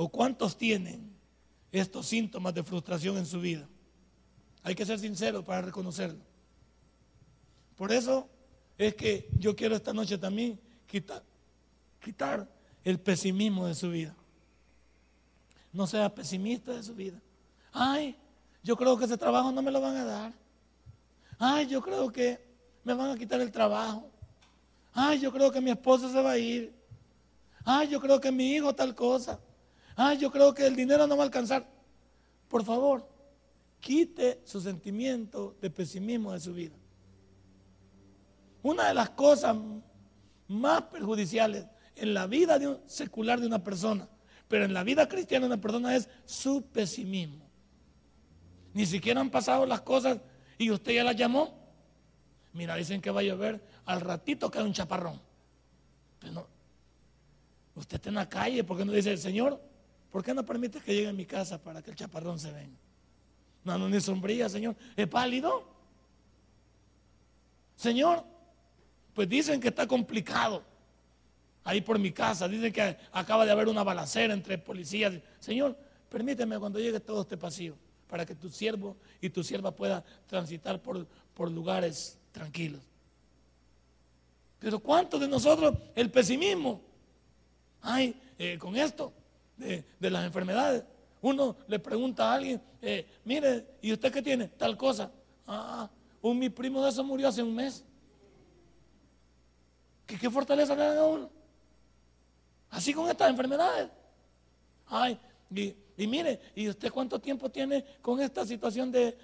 [0.00, 1.12] ¿O cuántos tienen
[1.72, 3.68] estos síntomas de frustración en su vida?
[4.62, 6.20] Hay que ser sincero para reconocerlo.
[7.74, 8.28] Por eso
[8.78, 11.24] es que yo quiero esta noche también quitar,
[12.00, 12.48] quitar
[12.84, 14.14] el pesimismo de su vida.
[15.72, 17.20] No sea pesimista de su vida.
[17.72, 18.16] Ay,
[18.62, 20.32] yo creo que ese trabajo no me lo van a dar.
[21.38, 22.40] Ay, yo creo que
[22.84, 24.10] me van a quitar el trabajo.
[24.92, 26.74] Ay, yo creo que mi esposo se va a ir.
[27.64, 29.38] Ay, yo creo que mi hijo tal cosa.
[29.94, 31.68] Ay, yo creo que el dinero no va a alcanzar.
[32.48, 33.06] Por favor,
[33.80, 36.74] quite su sentimiento de pesimismo de su vida.
[38.62, 39.56] Una de las cosas
[40.48, 44.08] más perjudiciales en la vida secular de una persona,
[44.48, 47.46] pero en la vida cristiana una persona es su pesimismo.
[48.72, 50.18] Ni siquiera han pasado las cosas
[50.56, 51.56] y usted ya las llamó.
[52.52, 55.20] Mira, dicen que va a llover, al ratito cae un chaparrón.
[56.18, 56.48] Pero
[57.74, 59.62] usted está en la calle, ¿por qué no dice, Señor,
[60.10, 62.78] ¿por qué no permite que llegue a mi casa para que el chaparrón se venga?
[63.64, 64.76] No, no, ni sombría, Señor.
[64.96, 65.76] ¿Es pálido?
[67.76, 68.24] Señor,
[69.14, 70.64] pues dicen que está complicado.
[71.68, 75.12] Ahí por mi casa, dicen que acaba de haber una balacera entre policías.
[75.38, 75.76] Señor,
[76.08, 77.74] permíteme cuando llegue todo este pasillo
[78.08, 82.80] para que tu siervo y tu sierva pueda transitar por, por lugares tranquilos.
[84.58, 86.80] Pero ¿cuántos de nosotros el pesimismo?
[87.82, 89.12] Ay, eh, con esto
[89.58, 90.84] de, las enfermedades.
[91.20, 94.48] Uno le pregunta a alguien, eh, mire, ¿y usted qué tiene?
[94.48, 95.12] Tal cosa.
[95.46, 95.90] Ah,
[96.22, 97.84] un mi primo de eso murió hace un mes.
[100.06, 101.37] ¿Qué, qué fortaleza le dan a uno?
[102.70, 103.90] Así con estas enfermedades.
[104.86, 105.18] Ay,
[105.98, 109.16] y mire, ¿y usted cuánto tiempo tiene con esta situación de,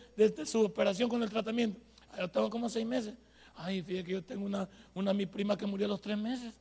[0.44, 1.78] su operación con el tratamiento?
[2.18, 3.14] Yo tengo como seis meses.
[3.54, 6.52] Ay, fíjate que yo tengo una, una mi prima que murió a los tres meses.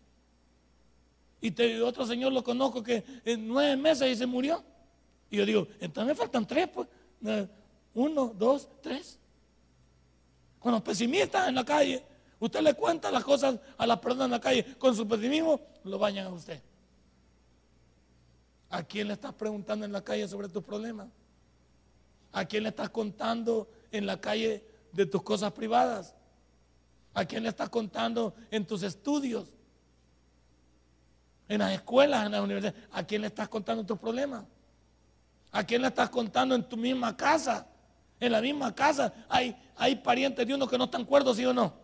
[1.41, 4.63] Y otro señor lo conozco que en nueve meses y se murió.
[5.29, 6.87] Y yo digo, entonces me faltan tres, pues.
[7.95, 9.19] Uno, dos, tres.
[10.59, 12.03] Con los pesimistas en la calle,
[12.39, 15.97] usted le cuenta las cosas a las personas en la calle, con su pesimismo lo
[15.97, 16.61] bañan a usted.
[18.73, 21.07] ¿A quién le estás preguntando en la calle sobre tus problemas?
[22.31, 26.15] ¿A quién le estás contando en la calle de tus cosas privadas?
[27.13, 29.53] ¿A quién le estás contando en tus estudios?
[31.47, 32.83] En las escuelas, en las universidades.
[32.91, 34.43] ¿A quién le estás contando tus problemas?
[35.51, 37.67] ¿A quién le estás contando en tu misma casa?
[38.19, 41.53] En la misma casa hay, hay parientes de uno que no están cuerdos, ¿sí o
[41.53, 41.75] no?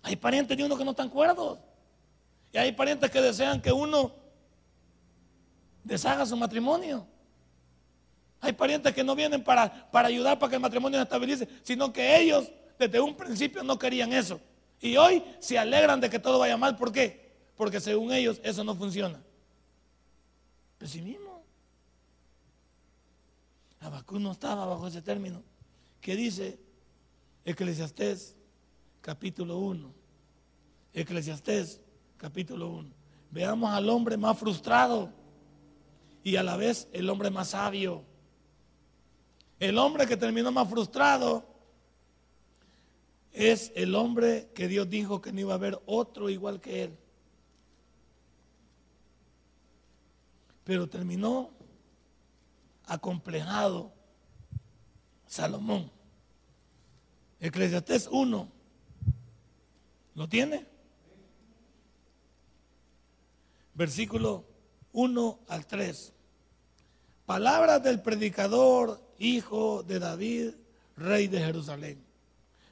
[0.00, 1.58] Hay parientes de uno que no están cuerdos.
[2.54, 4.23] Y hay parientes que desean que uno
[5.84, 7.06] deshaga su matrimonio.
[8.40, 11.92] Hay parientes que no vienen para, para ayudar para que el matrimonio se estabilice, sino
[11.92, 14.40] que ellos desde un principio no querían eso.
[14.80, 16.76] Y hoy se alegran de que todo vaya mal.
[16.76, 17.32] ¿Por qué?
[17.56, 19.22] Porque según ellos eso no funciona.
[20.78, 21.42] Pesimismo.
[23.80, 25.42] Abacú no estaba bajo ese término.
[26.00, 26.58] ¿Qué dice
[27.44, 28.36] Eclesiastés
[29.00, 29.90] capítulo 1?
[30.92, 31.80] Eclesiastés
[32.18, 32.90] capítulo 1.
[33.30, 35.10] Veamos al hombre más frustrado
[36.24, 38.02] y a la vez el hombre más sabio.
[39.60, 41.46] El hombre que terminó más frustrado
[43.30, 46.98] es el hombre que Dios dijo que no iba a haber otro igual que él.
[50.64, 51.50] Pero terminó
[52.86, 53.92] acomplejado
[55.26, 55.92] Salomón.
[57.38, 58.48] Eclesiastés 1.
[60.14, 60.66] ¿Lo tiene?
[63.74, 64.46] Versículo
[64.92, 66.13] 1 al 3.
[67.26, 70.50] Palabras del predicador, hijo de David,
[70.96, 72.04] rey de Jerusalén.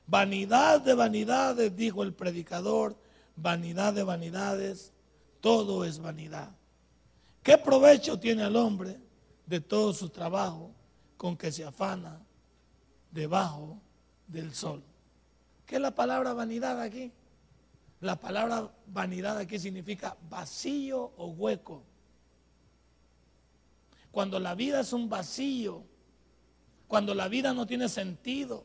[0.07, 2.95] Vanidad de vanidades, dijo el predicador,
[3.35, 4.93] vanidad de vanidades,
[5.41, 6.51] todo es vanidad.
[7.43, 9.01] ¿Qué provecho tiene el hombre
[9.47, 10.71] de todo su trabajo
[11.17, 12.21] con que se afana
[13.11, 13.81] debajo
[14.29, 14.83] del sol?
[15.65, 17.11] ¿Qué es la palabra vanidad aquí?
[18.01, 21.85] La palabra vanidad aquí significa vacío o hueco
[24.13, 25.83] cuando la vida es un vacío,
[26.87, 28.65] cuando la vida no tiene sentido,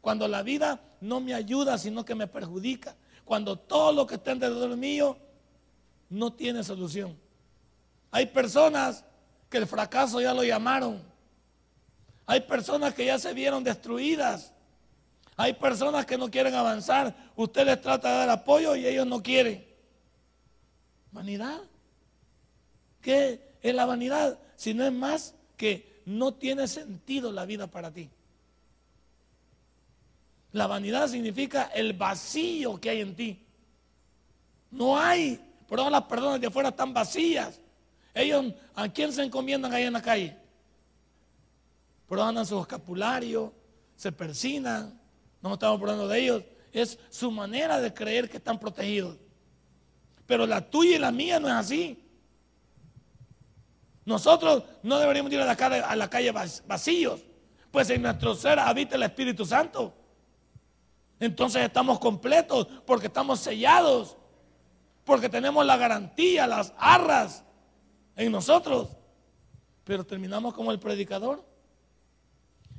[0.00, 4.32] cuando la vida no me ayuda, sino que me perjudica, cuando todo lo que está
[4.32, 5.16] alrededor mío
[6.08, 7.16] no tiene solución.
[8.10, 9.04] Hay personas
[9.48, 11.00] que el fracaso ya lo llamaron.
[12.26, 14.52] Hay personas que ya se vieron destruidas.
[15.36, 17.14] Hay personas que no quieren avanzar.
[17.36, 19.64] Usted les trata de dar apoyo y ellos no quieren.
[21.12, 21.60] Vanidad.
[23.00, 24.38] ¿Qué es la vanidad?
[24.60, 28.10] Si no es más que no tiene sentido la vida para ti.
[30.52, 33.42] La vanidad significa el vacío que hay en ti.
[34.70, 37.58] No hay, por eso las personas de afuera están vacías.
[38.12, 40.36] Ellos, ¿a quién se encomiendan ahí en la calle?
[42.06, 43.54] Pero andan su escapulario,
[43.96, 45.00] se persinan,
[45.40, 49.16] no estamos hablando de ellos, es su manera de creer que están protegidos.
[50.26, 52.09] Pero la tuya y la mía no es así.
[54.04, 57.20] Nosotros no deberíamos ir a la calle, a la calle vacíos,
[57.70, 59.94] pues en nuestro ser habita el Espíritu Santo.
[61.20, 64.16] Entonces estamos completos porque estamos sellados,
[65.04, 67.44] porque tenemos la garantía, las arras
[68.16, 68.88] en nosotros.
[69.84, 71.44] Pero terminamos como el predicador.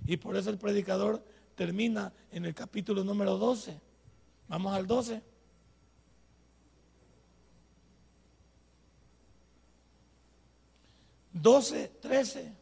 [0.08, 1.24] Y por eso el predicador
[1.56, 3.80] termina en el capítulo número 12.
[4.48, 5.22] Vamos al 12.
[11.34, 12.54] 12, 13.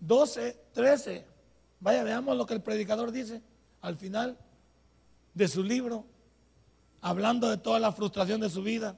[0.00, 1.24] 12, 13.
[1.80, 3.42] Vaya, veamos lo que el predicador dice
[3.80, 4.36] al final
[5.34, 6.04] de su libro,
[7.00, 8.96] hablando de toda la frustración de su vida.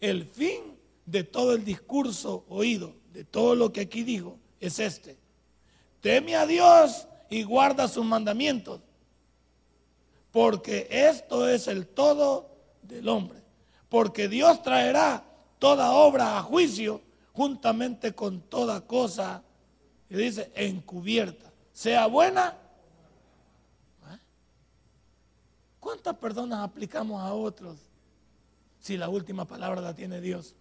[0.00, 5.16] El fin de todo el discurso oído, de todo lo que aquí dijo, es este.
[6.00, 8.80] Teme a Dios y guarda sus mandamientos,
[10.32, 12.50] porque esto es el todo
[12.82, 13.40] del hombre.
[13.88, 15.24] Porque Dios traerá
[15.58, 17.00] toda obra a juicio
[17.36, 19.42] juntamente con toda cosa,
[20.08, 22.56] y dice, encubierta, sea buena.
[24.10, 24.18] ¿eh?
[25.78, 27.76] ¿Cuántas personas aplicamos a otros
[28.80, 30.54] si la última palabra la tiene Dios?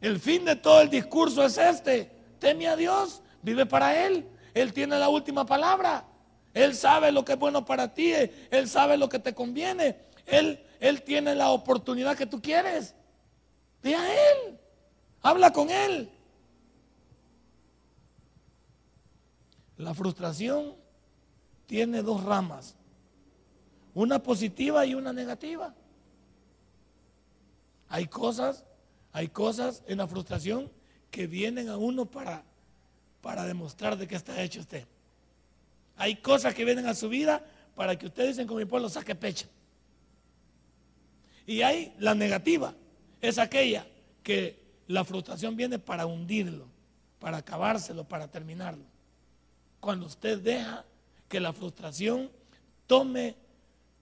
[0.00, 2.08] El fin de todo el discurso es este.
[2.38, 4.28] Teme a Dios, vive para Él.
[4.54, 6.04] Él tiene la última palabra.
[6.54, 8.12] Él sabe lo que es bueno para ti.
[8.50, 9.98] Él sabe lo que te conviene.
[10.26, 12.94] Él, él tiene la oportunidad que tú quieres.
[13.82, 14.59] Ve a Él.
[15.22, 16.10] Habla con Él.
[19.76, 20.74] La frustración
[21.66, 22.76] tiene dos ramas.
[23.94, 25.74] Una positiva y una negativa.
[27.88, 28.64] Hay cosas,
[29.12, 30.70] hay cosas en la frustración
[31.10, 32.44] que vienen a uno para,
[33.20, 34.86] para demostrar de qué está hecho usted.
[35.96, 39.14] Hay cosas que vienen a su vida para que ustedes dicen con mi pueblo saque
[39.14, 39.48] pecho.
[41.46, 42.74] Y hay la negativa,
[43.20, 43.86] es aquella
[44.22, 44.59] que
[44.90, 46.66] la frustración viene para hundirlo,
[47.20, 48.82] para acabárselo, para terminarlo.
[49.78, 50.84] Cuando usted deja
[51.28, 52.28] que la frustración
[52.88, 53.36] tome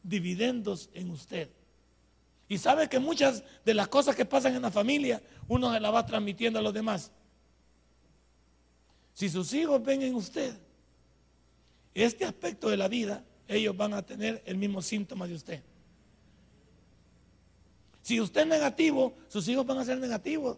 [0.02, 1.50] dividendos en usted.
[2.48, 5.92] Y sabe que muchas de las cosas que pasan en la familia, uno se las
[5.92, 7.12] va transmitiendo a los demás.
[9.12, 10.56] Si sus hijos ven en usted
[11.92, 15.62] este aspecto de la vida, ellos van a tener el mismo síntoma de usted.
[18.00, 20.56] Si usted es negativo, sus hijos van a ser negativos.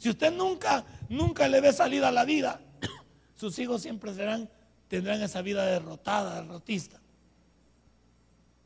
[0.00, 2.58] Si usted nunca, nunca le ve salida a la vida,
[3.36, 4.48] sus hijos siempre serán,
[4.88, 6.98] tendrán esa vida derrotada, derrotista.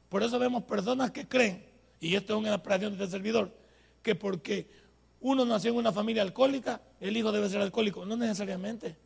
[0.09, 1.66] Por eso vemos personas que creen,
[1.99, 3.53] y esto es una operación de este servidor,
[4.01, 4.70] que porque
[5.23, 8.07] uno nació en una familia alcohólica, el hijo debe ser alcohólico.
[8.07, 8.97] No necesariamente.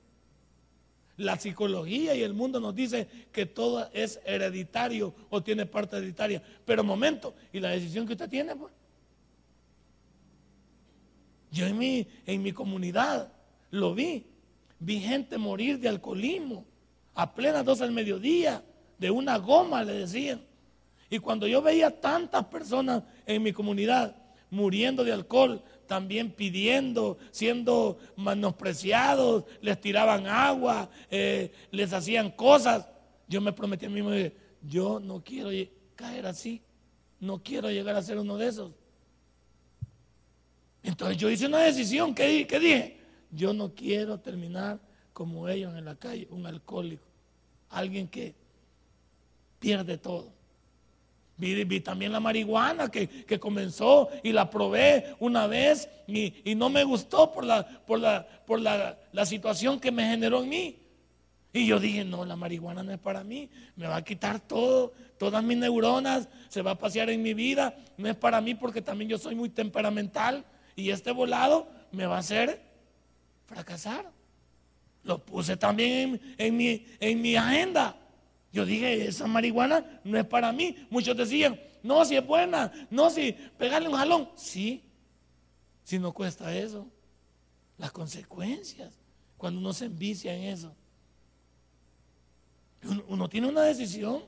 [1.17, 6.43] La psicología y el mundo nos dice que todo es hereditario o tiene parte hereditaria.
[6.67, 8.55] Pero momento, ¿y la decisión que usted tiene?
[8.55, 8.71] Pues?
[11.51, 13.33] Yo en mi, en mi comunidad
[13.71, 14.27] lo vi.
[14.81, 16.65] Vi gente morir de alcoholismo
[17.15, 18.63] a plenas dos del mediodía,
[18.97, 20.41] de una goma, le decían.
[21.11, 24.15] Y cuando yo veía tantas personas en mi comunidad
[24.51, 32.87] muriendo de alcohol, también pidiendo, siendo menospreciados, les tiraban agua, eh, les hacían cosas,
[33.27, 34.33] yo me prometí a mí mismo,
[34.63, 35.51] yo no quiero
[35.97, 36.63] caer así,
[37.21, 38.73] no quiero llegar a ser uno de esos.
[40.89, 42.97] Entonces yo hice una decisión, ¿qué, dije?
[43.31, 44.79] Yo no quiero terminar
[45.13, 47.05] como ellos en la calle, un alcohólico,
[47.69, 48.35] alguien que
[49.59, 50.33] pierde todo.
[51.37, 57.33] Vi, también la marihuana que, comenzó y la probé una vez y, no me gustó
[57.33, 60.79] por, la, por, la, por la, la, situación que me generó en mí.
[61.53, 64.95] Y yo dije, no, la marihuana no es para mí, me va a quitar todo,
[65.19, 68.81] todas mis neuronas, se va a pasear en mi vida, no es para mí porque
[68.81, 70.47] también yo soy muy temperamental
[70.79, 72.63] y este volado me va a hacer
[73.47, 74.09] fracasar.
[75.03, 77.97] Lo puse también en, mi, en mi agenda.
[78.53, 80.87] Yo dije, esa marihuana no es para mí.
[80.89, 84.31] Muchos decían, no, si es buena, no, si pegarle un jalón.
[84.37, 84.85] Sí,
[85.83, 86.87] si no cuesta eso.
[87.77, 88.95] Las consecuencias,
[89.37, 90.73] cuando uno se envicia en eso.
[93.09, 94.23] uno tiene una decisión.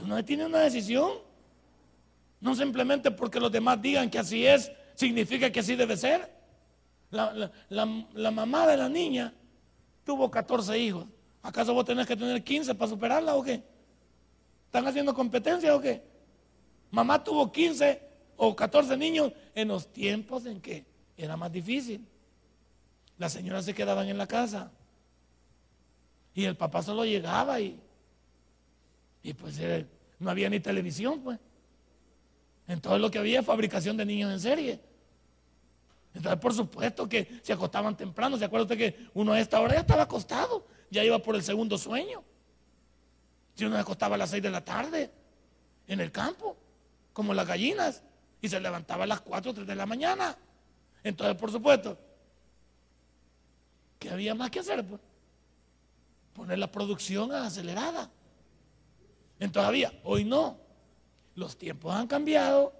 [0.00, 1.33] Uno tiene una decisión.
[2.44, 6.30] No simplemente porque los demás digan que así es, significa que así debe ser.
[7.08, 9.32] La, mamá de la niña
[10.04, 11.06] tuvo 14 hijos.
[11.42, 13.62] ¿Acaso vos tenés que tener 15 para superarla o qué?
[14.66, 16.02] ¿Están haciendo competencia o qué?
[16.90, 18.02] Mamá tuvo 15
[18.36, 20.84] o 14 niños en los tiempos en que
[21.16, 22.06] era más difícil.
[23.16, 24.70] Las señoras se quedaban en la casa
[26.34, 27.80] y el papá solo llegaba y,
[29.22, 29.86] y pues eh,
[30.18, 31.38] no había ni televisión, pues.
[32.66, 34.80] Entonces lo que había es fabricación de niños en serie.
[36.14, 38.38] Entonces, por supuesto que se acostaban temprano.
[38.38, 40.66] ¿Se acuerda usted que uno a esta hora ya estaba acostado?
[40.90, 42.22] Ya iba por el segundo sueño.
[43.54, 45.10] Si uno se acostaba a las seis de la tarde
[45.86, 46.56] en el campo,
[47.12, 48.02] como las gallinas,
[48.40, 50.36] y se levantaba a las cuatro o tres de la mañana.
[51.02, 51.98] Entonces, por supuesto,
[53.98, 54.84] ¿qué había más que hacer?
[54.86, 55.00] Pues?
[56.32, 58.10] Poner la producción acelerada.
[59.40, 60.63] Entonces había, hoy no.
[61.34, 62.72] Los tiempos han cambiado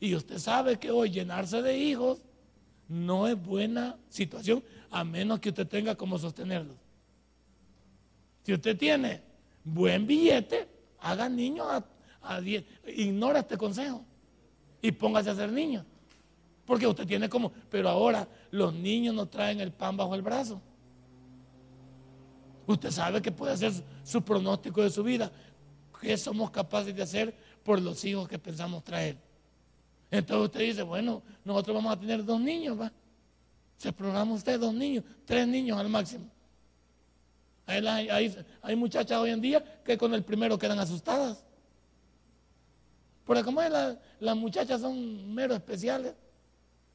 [0.00, 2.22] y usted sabe que hoy llenarse de hijos
[2.88, 6.76] no es buena situación a menos que usted tenga como sostenerlos.
[8.42, 9.22] Si usted tiene
[9.64, 10.68] buen billete,
[11.00, 11.66] haga niños
[12.22, 12.64] a, 10,
[12.96, 14.04] ignora este consejo
[14.80, 15.84] y póngase a hacer niños.
[16.66, 20.60] Porque usted tiene como, pero ahora los niños no traen el pan bajo el brazo.
[22.66, 25.30] Usted sabe que puede hacer su pronóstico de su vida.
[26.00, 27.34] ¿Qué somos capaces de hacer
[27.64, 29.16] por los hijos que pensamos traer?
[30.10, 32.92] Entonces usted dice, bueno, nosotros vamos a tener dos niños, ¿va?
[33.76, 36.26] Se programa usted dos niños, tres niños al máximo.
[37.66, 41.44] Hay, muchachas hoy en día que con el primero quedan asustadas.
[43.24, 43.72] Porque como es,
[44.20, 46.14] las muchachas son mero especiales,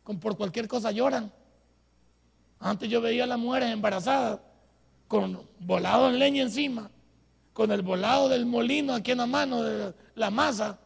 [0.04, 1.32] con, por cualquier cosa lloran.
[2.60, 4.40] Antes yo veía a las mujeres embarazadas
[5.08, 6.92] con volado en leña encima,
[7.60, 10.80] con el volado del molino aquí en la mano de la masa,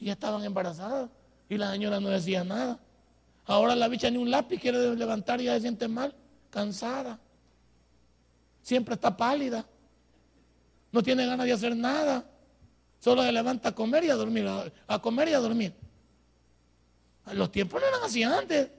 [0.00, 1.08] y ya estaban embarazadas.
[1.48, 2.76] Y la señora no decía nada.
[3.46, 6.12] Ahora la bicha ni un lápiz quiere levantar y ya se siente mal,
[6.50, 7.20] cansada.
[8.62, 9.64] Siempre está pálida.
[10.90, 12.24] No tiene ganas de hacer nada.
[12.98, 14.48] Solo se levanta a comer y a dormir,
[14.88, 15.72] a, comer y a dormir.
[17.32, 18.70] Los tiempos no eran así antes.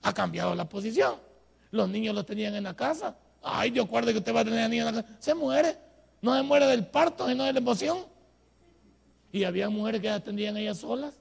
[0.00, 1.16] Ha cambiado la posición.
[1.72, 3.14] Los niños los tenían en la casa.
[3.42, 5.16] Ay, Dios guarde que usted va a tener a niños en la casa.
[5.20, 5.84] Se muere.
[6.24, 7.98] No se muere del parto, sino de la emoción.
[9.30, 11.12] Y había mujeres que atendían ellas solas.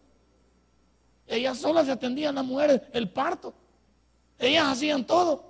[1.27, 3.53] Ellas solas se atendían a mujeres el parto.
[4.39, 5.43] Ellas hacían todo.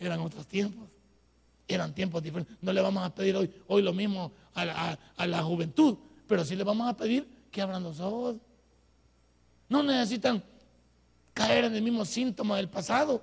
[0.00, 0.88] Eran otros tiempos.
[1.68, 2.56] Eran tiempos diferentes.
[2.60, 5.96] No le vamos a pedir hoy, hoy lo mismo a la, a la juventud,
[6.26, 8.34] pero sí le vamos a pedir que abran los ojos.
[9.68, 10.42] No necesitan
[11.34, 13.22] caer en el mismo síntoma del pasado.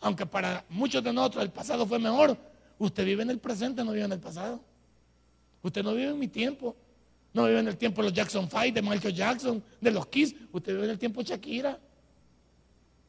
[0.00, 2.34] Aunque para muchos de nosotros el pasado fue mejor.
[2.78, 4.69] Usted vive en el presente, no vive en el pasado.
[5.62, 6.76] Usted no vive en mi tiempo.
[7.32, 10.34] No vive en el tiempo de los Jackson Five, de Michael Jackson, de los Kiss.
[10.52, 11.78] Usted vive en el tiempo de Shakira.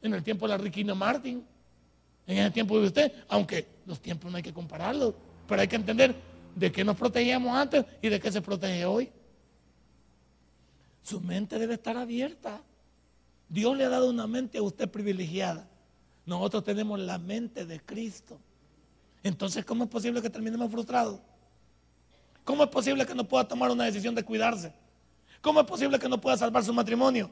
[0.00, 1.44] En el tiempo de la Riquina Martin.
[2.26, 3.12] En ese tiempo de usted.
[3.28, 5.14] Aunque los tiempos no hay que compararlos.
[5.48, 6.14] Pero hay que entender
[6.54, 9.10] de qué nos protegíamos antes y de qué se protege hoy.
[11.02, 12.62] Su mente debe estar abierta.
[13.48, 15.68] Dios le ha dado una mente a usted privilegiada.
[16.24, 18.38] Nosotros tenemos la mente de Cristo.
[19.22, 21.20] Entonces, ¿cómo es posible que terminemos frustrados?
[22.44, 24.72] ¿Cómo es posible que no pueda tomar una decisión de cuidarse?
[25.40, 27.30] ¿Cómo es posible que no pueda salvar su matrimonio?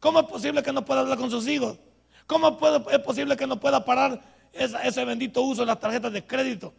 [0.00, 1.78] ¿Cómo es posible que no pueda hablar con sus hijos?
[2.26, 2.58] ¿Cómo
[2.90, 4.20] es posible que no pueda parar
[4.52, 6.74] ese bendito uso de las tarjetas de crédito?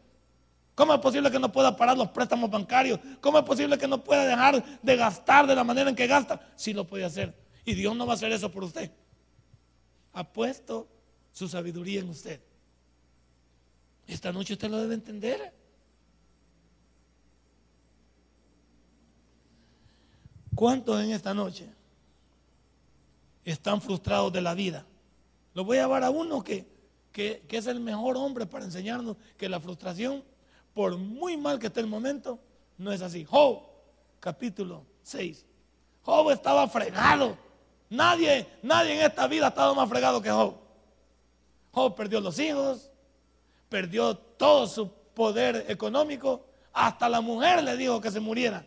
[0.76, 3.00] ¿Cómo es posible que no pueda parar los préstamos bancarios?
[3.20, 6.40] ¿Cómo es posible que no pueda dejar de gastar de la manera en que gasta?
[6.56, 7.36] Sí lo puede hacer.
[7.66, 8.92] Y Dios no va a hacer eso por usted.
[10.14, 10.88] Ha puesto
[11.32, 12.40] su sabiduría en usted.
[14.06, 15.57] Esta noche usted lo debe entender.
[20.58, 21.70] ¿Cuántos en esta noche
[23.46, 24.88] están frustrados de la vida?
[25.54, 26.68] Lo voy a llevar a uno que,
[27.12, 30.24] que, es el mejor hombre para enseñarnos que la frustración,
[30.74, 32.40] por muy mal que esté el momento,
[32.80, 33.24] no es así.
[33.24, 33.62] Job,
[34.20, 35.46] capítulo 6.
[36.02, 37.38] Job estaba fregado.
[37.92, 40.56] Nadie, nadie en esta vida ha estado más fregado que Job.
[41.70, 42.90] Job perdió los hijos,
[43.70, 48.66] perdió todo su poder económico, hasta la mujer le dijo que se muriera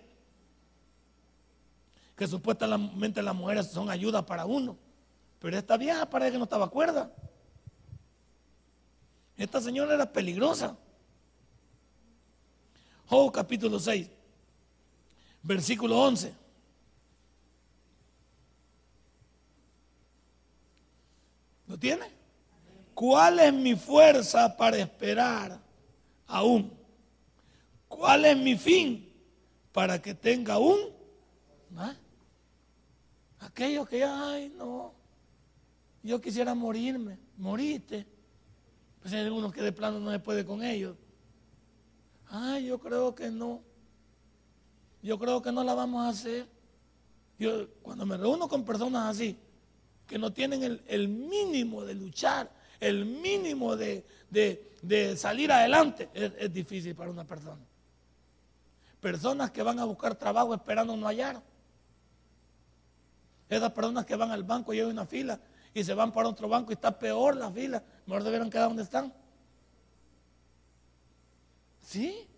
[2.21, 4.77] que supuestamente las mujeres son ayuda para uno.
[5.39, 7.11] Pero esta vieja parece que no estaba cuerda.
[9.39, 10.77] Esta señora era peligrosa.
[13.07, 14.07] Job capítulo 6,
[15.43, 16.35] versículo 11.
[21.69, 22.05] ¿Lo tiene?
[22.93, 25.59] ¿Cuál es mi fuerza para esperar
[26.27, 26.71] aún?
[27.89, 29.11] ¿Cuál es mi fin
[29.73, 31.01] para que tenga un?
[33.41, 34.95] Aquellos que, ay, no,
[36.03, 38.07] yo quisiera morirme, moriste.
[39.01, 40.97] Pues hay algunos que de plano no se puede con ellos.
[42.29, 43.63] Ay, yo creo que no.
[45.03, 46.47] Yo creo que no la vamos a hacer.
[47.39, 49.37] Yo cuando me reúno con personas así,
[50.07, 54.05] que no tienen el, mínimo de luchar, el mínimo de,
[55.17, 57.61] salir adelante, es, difícil para una persona.
[59.01, 61.43] Personas que van a buscar trabajo esperando no hallar.
[63.51, 65.39] Esas personas que van al banco y hay una fila
[65.75, 68.85] y se van para otro banco y está peor la fila, mejor debieron quedar donde
[68.85, 69.13] están.
[71.83, 72.29] ¿Sí?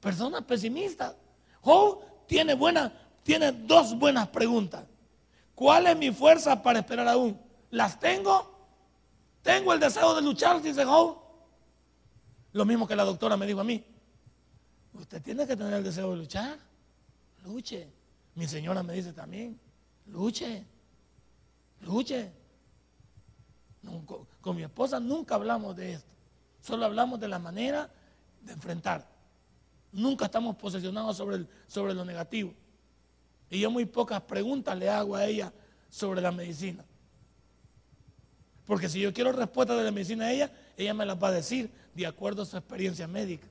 [0.00, 1.14] Personas pesimistas.
[1.60, 2.92] Job tiene, buena,
[3.22, 4.84] tiene dos buenas preguntas.
[5.54, 7.40] ¿Cuál es mi fuerza para esperar aún?
[7.70, 8.52] ¿Las tengo?
[9.42, 10.60] ¿Tengo el deseo de luchar?
[10.60, 11.18] Dice Job.
[12.52, 13.84] Lo mismo que la doctora me dijo a mí.
[14.94, 16.58] Usted tiene que tener el deseo de luchar.
[17.44, 17.92] Luche.
[18.34, 19.60] Mi señora me dice también.
[20.06, 20.64] Luche.
[21.80, 22.32] Luche.
[24.40, 26.08] con mi esposa nunca hablamos de esto.
[26.60, 27.90] Solo hablamos de la manera
[28.42, 29.06] de enfrentar.
[29.92, 32.52] Nunca estamos posesionados sobre, sobre lo negativo.
[33.50, 35.52] Y yo muy pocas preguntas le hago a ella
[35.90, 36.84] sobre la medicina.
[38.66, 41.32] Porque si yo quiero respuesta de la medicina a ella, ella me las va a
[41.32, 43.46] decir de acuerdo a su experiencia médica.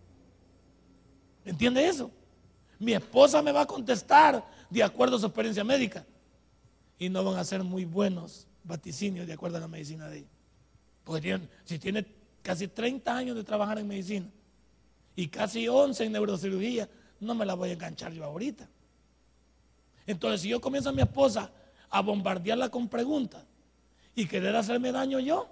[1.46, 2.10] ¿Entiende eso?
[2.80, 6.06] Mi esposa me va a contestar de acuerdo a su experiencia médica.
[7.04, 10.28] Y no van a ser muy buenos vaticinios de acuerdo a la medicina de ella.
[11.04, 12.06] Porque si tiene
[12.42, 14.30] casi 30 años de trabajar en medicina
[15.14, 16.88] y casi 11 en neurocirugía,
[17.20, 18.70] no me la voy a enganchar yo ahorita.
[20.08, 21.52] Entonces, si yo comienzo a mi esposa
[21.90, 23.44] a bombardearla con preguntas
[24.16, 25.50] y querer hacerme daño yo,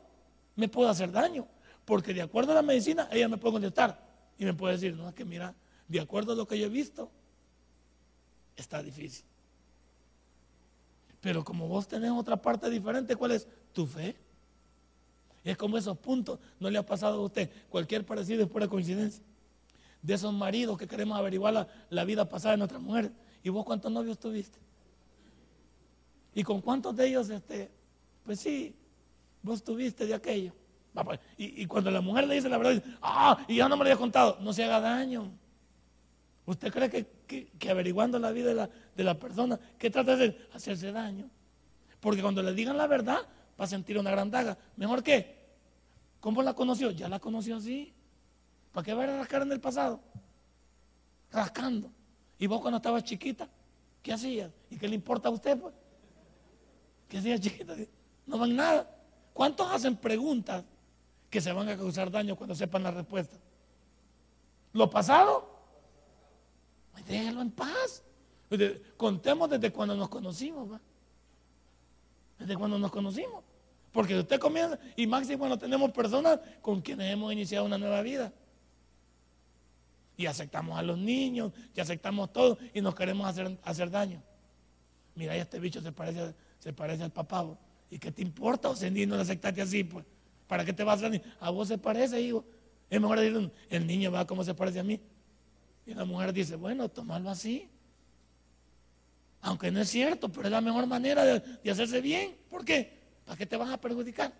[0.55, 1.49] me puedo hacer daño.
[1.83, 4.01] Porque de acuerdo a la medicina, ella me puede contestar
[4.37, 5.53] y me puede decir, no, es que mira,
[5.89, 7.11] de acuerdo a lo que yo he visto,
[8.55, 9.25] está difícil.
[11.21, 13.47] Pero como vos tenés otra parte diferente, ¿cuál es?
[13.73, 14.15] Tu fe.
[15.43, 17.49] Es como esos puntos, no le ha pasado a usted.
[17.69, 19.23] Cualquier parecido es pura coincidencia.
[20.01, 23.11] De esos maridos que queremos averiguar la, vida pasada de nuestra mujer.
[23.43, 24.59] ¿Y vos cuántos novios tuviste?
[26.33, 27.69] ¿Y con cuántos de ellos, este,
[28.23, 28.75] pues sí,
[29.43, 30.53] vos tuviste de aquello?
[30.93, 33.89] Pues, y, cuando la mujer le dice la verdad, ah, y ya no me lo
[33.89, 35.31] había contado, no se haga daño.
[36.45, 37.03] ¿Usted cree que,
[37.69, 40.49] averiguando la vida de la, de la, persona, ¿qué trata de hacer?
[40.53, 41.29] Hacerse daño.
[41.99, 43.19] Porque cuando le digan la verdad,
[43.59, 44.57] va a sentir una gran daga.
[44.75, 45.39] ¿Mejor qué?
[46.19, 46.91] ¿Cómo la conoció?
[46.91, 47.93] Ya la conoció así.
[48.71, 49.99] ¿Para qué va a rascar en el pasado?
[51.31, 51.91] Rascando.
[52.37, 53.47] ¿Y vos cuando estabas chiquita?
[54.01, 54.51] ¿Qué hacías?
[54.69, 55.73] ¿Y qué le importa a usted, pues?
[57.07, 57.75] ¿Qué hacías chiquita?
[58.25, 58.89] No van nada.
[59.33, 60.63] ¿Cuántos hacen preguntas
[61.29, 63.37] que se van a causar daño cuando sepan la respuesta?
[64.73, 65.50] ¿Lo pasado?
[66.91, 68.03] Pues déjelo en paz.
[68.97, 70.81] Contemos desde cuando nos conocimos, ¿va?
[72.37, 73.43] Desde cuando nos conocimos.
[73.91, 78.31] Porque usted comienza, y máximo cuando tenemos personas con quienes hemos iniciado una nueva vida
[80.15, 84.21] y aceptamos a los niños, y aceptamos todo y nos queremos hacer, hacer daño.
[85.15, 87.45] Mira, este bicho se parece, se parece al papá.
[87.89, 88.69] ¿Y qué te importa?
[88.69, 90.05] O sea, no lo aceptaste así, pues.
[90.47, 91.23] ¿Para qué te vas a hacer?
[91.39, 92.45] A vos se parece, hijo.
[92.89, 95.01] Es mejor decir, el niño va como se parece a mí.
[95.85, 97.69] Y la mujer dice, bueno, tomarlo así.
[99.41, 102.35] Aunque no es cierto, pero es la mejor manera de, hacerse bien.
[102.49, 102.99] ¿Por qué?
[103.25, 104.31] ¿Para qué te van a perjudicar?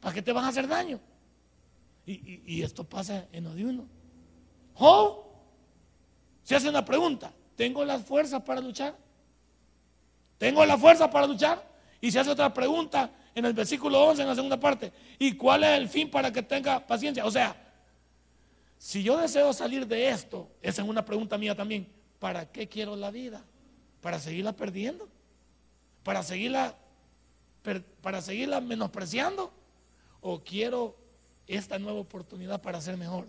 [0.00, 1.00] ¿Para qué te van a hacer daño?
[2.06, 3.88] Y, y esto pasa en lo de uno.
[4.74, 5.24] Job
[6.44, 8.96] se hace una pregunta, ¿tengo las fuerzas para luchar?
[10.38, 11.66] ¿Tengo la fuerza para luchar?
[12.00, 14.92] Y se hace otra pregunta en el versículo 11, en la segunda parte.
[15.18, 17.24] ¿Y cuál es el fin para que tenga paciencia?
[17.26, 17.65] O sea,
[18.78, 22.96] si yo deseo salir de esto, esa es una pregunta mía también, ¿para qué quiero
[22.96, 23.42] la vida?
[24.00, 25.08] ¿Para seguirla perdiendo?
[26.02, 26.76] ¿Para seguirla,
[28.02, 29.52] para seguirla menospreciando?
[30.20, 30.96] ¿O quiero
[31.46, 33.26] esta nueva oportunidad para ser mejor?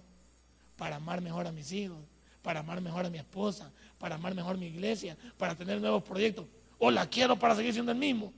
[0.78, 1.98] para amar mejor a mis hijos,
[2.42, 3.70] para amar mejor a mi esposa,
[4.00, 6.46] para amar mejor mi iglesia, para tener nuevos proyectos.
[6.78, 8.32] ¿O la quiero para seguir siendo el mismo?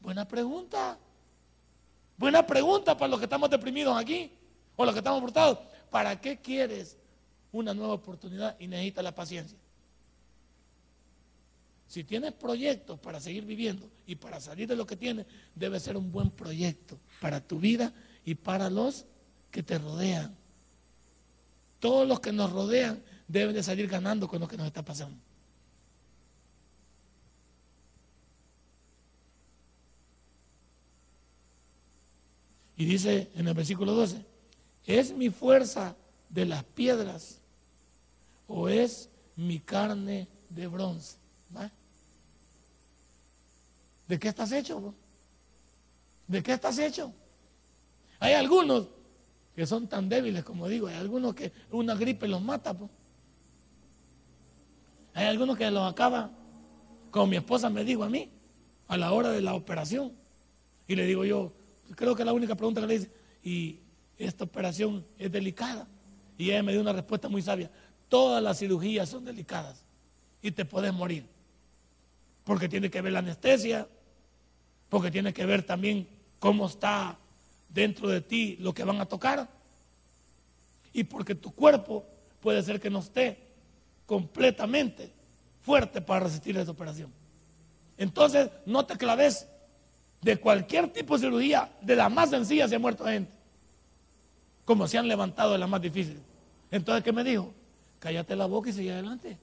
[0.00, 0.98] Buena pregunta.
[2.16, 4.32] Buena pregunta para los que estamos deprimidos aquí
[4.78, 5.58] o los que estamos frustrados.
[5.90, 6.96] ¿Para qué quieres
[7.52, 9.58] una nueva oportunidad y necesitas la paciencia?
[11.88, 15.96] Si tienes proyectos para seguir viviendo y para salir de lo que tienes, debe ser
[15.96, 17.92] un buen proyecto para tu vida
[18.24, 19.04] y para los
[19.50, 20.34] que te rodean.
[21.80, 25.18] Todos los que nos rodean deben de salir ganando con lo que nos está pasando.
[32.76, 34.37] Y dice en el versículo 12,
[34.88, 35.94] ¿es mi fuerza
[36.30, 37.38] de las piedras
[38.48, 41.16] o es mi carne de bronce?
[44.08, 44.94] ¿De qué estás hecho?
[46.26, 47.12] ¿De qué estás hecho?
[48.18, 48.86] Hay algunos
[49.54, 50.86] que son tan débiles, como digo.
[50.86, 52.74] Hay algunos que una gripe los mata.
[55.12, 56.30] Hay algunos que los acaban,
[57.10, 58.30] como mi esposa me dijo a mí,
[58.88, 60.12] a la hora de la operación.
[60.86, 61.52] Y le digo yo,
[61.94, 63.10] creo que la única pregunta que le hice,
[63.44, 63.80] y
[64.18, 65.86] esta operación es delicada.
[66.36, 67.70] Y ella me dio una respuesta muy sabia.
[68.08, 69.76] Todas las cirugías son delicadas
[70.42, 71.24] y te puedes morir.
[72.44, 73.86] Porque tiene que ver la anestesia,
[74.88, 76.06] porque tiene que ver también
[76.38, 77.16] cómo está
[77.68, 79.48] dentro de ti lo que van a tocar.
[80.92, 82.04] Y porque tu cuerpo
[82.40, 83.38] puede ser que no esté
[84.06, 85.10] completamente
[85.62, 87.12] fuerte para resistir esa operación.
[87.98, 89.46] Entonces, no te claves
[90.22, 93.30] de cualquier tipo de cirugía, de la más sencilla se ha muerto gente,
[94.68, 96.20] como se han levantado de la más difícil.
[96.70, 97.54] Entonces, ¿qué me dijo?
[98.00, 99.38] Cállate la boca y sigue adelante.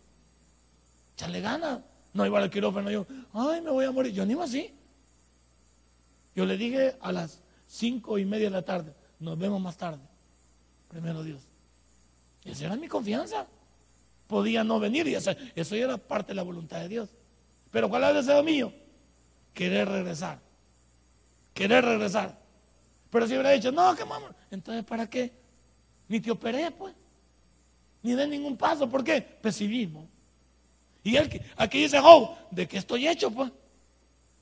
[1.17, 1.83] Chale gana.
[2.13, 4.13] No iba al quirófano yo, ay, me voy a morir.
[4.13, 4.71] Yo ni así.
[6.35, 9.97] Yo le dije a las cinco y media de la tarde, nos vemos más tarde.
[10.89, 11.41] Primero Dios.
[12.43, 13.47] Esa era mi confianza.
[14.27, 17.09] Podía no venir y eso, eso era parte de la voluntad de Dios.
[17.71, 18.71] Pero ¿cuál es el deseo mío?
[19.55, 20.37] Querer regresar.
[21.55, 22.44] Querer regresar.
[23.09, 25.31] Pero si hubiera dicho, no, que mamá, entonces ¿para qué?
[26.07, 26.93] Ni te operé, pues.
[28.03, 28.89] Ni de ningún paso.
[28.89, 29.21] ¿Por qué?
[29.21, 30.07] Pesimismo.
[31.03, 33.51] Y él, aquí dice, oh, ¿de qué estoy hecho, pues?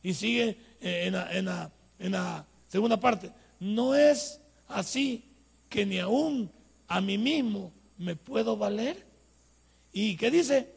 [0.01, 3.31] Y sigue en la, en la segunda parte.
[3.59, 5.23] No es así
[5.69, 6.51] que ni aún
[6.87, 9.05] a mí mismo me puedo valer.
[9.91, 10.69] ¿Y qué dice?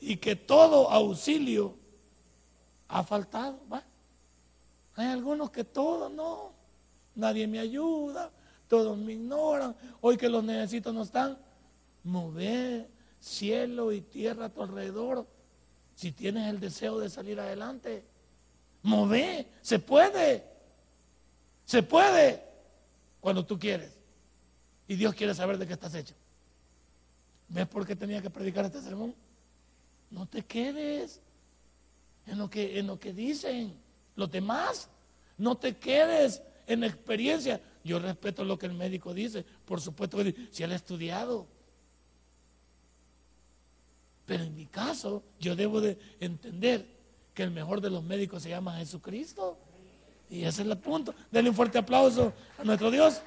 [0.00, 1.76] Y que todo auxilio
[2.88, 3.58] ha faltado.
[3.72, 3.82] ¿va?
[4.96, 6.52] Hay algunos que todo no.
[7.14, 8.30] Nadie me ayuda,
[8.68, 9.74] todos me ignoran.
[10.00, 11.38] Hoy que los necesito no están.
[12.02, 12.88] Mover
[13.20, 15.26] cielo y tierra a tu alrededor.
[15.94, 18.04] Si tienes el deseo de salir adelante,
[18.82, 20.44] mover, se puede.
[21.64, 22.42] Se puede
[23.20, 23.92] cuando tú quieres.
[24.86, 26.14] Y Dios quiere saber de qué estás hecho.
[27.48, 29.14] ¿Ves por qué tenía que predicar este sermón?
[30.10, 31.20] No te quedes
[32.26, 33.74] en lo que, en lo que dicen
[34.16, 34.88] los demás.
[35.38, 37.60] No te quedes en experiencia.
[37.82, 39.44] Yo respeto lo que el médico dice.
[39.64, 41.46] Por supuesto que si él ha estudiado.
[44.26, 46.86] Pero en mi caso, yo debo de entender
[47.34, 49.58] que el mejor de los médicos se llama Jesucristo.
[50.30, 51.14] Y ese es el punto.
[51.30, 53.20] Denle un fuerte aplauso a nuestro Dios.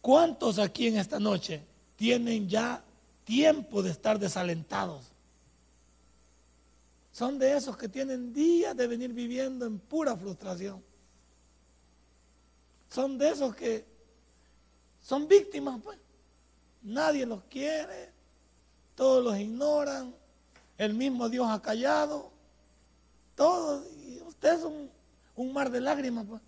[0.00, 1.62] ¿Cuántos aquí en esta noche
[1.96, 2.82] tienen ya
[3.24, 5.12] tiempo de estar desalentados?
[7.18, 10.80] Son de esos que tienen días de venir viviendo en pura frustración.
[12.88, 13.84] Son de esos que
[15.02, 15.98] son víctimas, pues.
[16.80, 18.12] Nadie los quiere,
[18.94, 20.14] todos los ignoran,
[20.76, 22.30] el mismo Dios ha callado,
[23.34, 23.82] todo.
[24.06, 26.40] Y usted es un, mar de lágrimas, pues.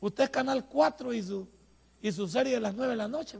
[0.00, 1.46] Usted es Canal 4 y su
[2.02, 3.38] y su serie de las nueve de la noche.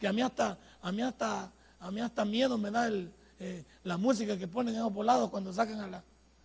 [0.00, 3.64] Que a mí hasta, a mí hasta, a mí hasta miedo me da el, eh,
[3.84, 6.02] la música que ponen en esos volados cuando sacan a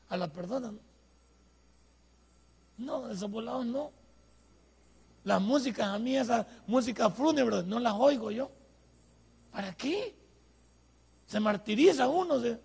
[0.10, 0.74] a la persona.
[2.78, 3.92] No, esos volados no.
[5.24, 8.50] Las músicas, a mí esa música fúnebre, no las oigo yo.
[9.52, 10.14] ¿Para qué?
[11.28, 12.60] Se martiriza uno, se,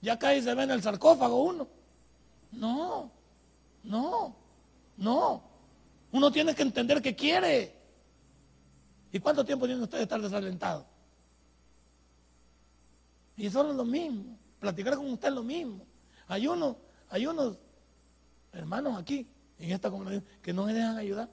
[0.00, 1.66] ya cae se ve en el sarcófago uno.
[2.52, 3.10] No,
[3.82, 4.34] no,
[4.96, 5.42] no.
[6.12, 7.74] Uno tiene que entender que quiere.
[9.12, 10.84] ¿Y cuánto tiempo tiene usted de estar desalentado?
[13.40, 14.36] Y eso es lo mismo.
[14.58, 15.80] Platicar con usted es lo mismo.
[16.28, 16.76] Hay unos,
[17.08, 17.56] hay unos
[18.52, 19.26] hermanos aquí,
[19.58, 21.26] en esta comunidad, que no me dejan ayudar.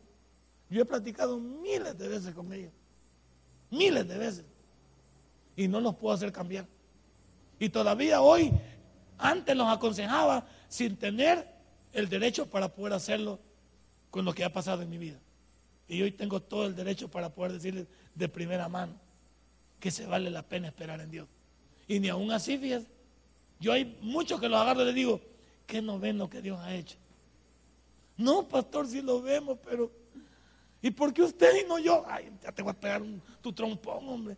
[0.69, 2.71] Yo he platicado miles de veces con ellos.
[3.69, 4.45] Miles de veces.
[5.57, 6.65] Y no los puedo hacer cambiar.
[7.59, 8.53] Y todavía hoy,
[9.17, 11.45] antes los aconsejaba sin tener
[11.91, 13.37] el derecho para poder hacerlo
[14.11, 15.19] con lo que ha pasado en mi vida.
[15.89, 17.85] Y hoy tengo todo el derecho para poder decirles
[18.15, 18.93] de primera mano
[19.81, 21.27] que se vale la pena esperar en Dios.
[21.87, 22.87] Y ni aún así, fíjense,
[23.59, 25.21] yo hay muchos que los agarro y les digo,
[25.65, 26.97] que no ven lo que Dios ha hecho.
[28.17, 29.91] No, pastor, si lo vemos, pero
[30.81, 32.03] ¿y por qué usted y no yo?
[32.07, 33.03] Ay, ya te voy a pegar
[33.41, 34.37] tu trompón, hombre.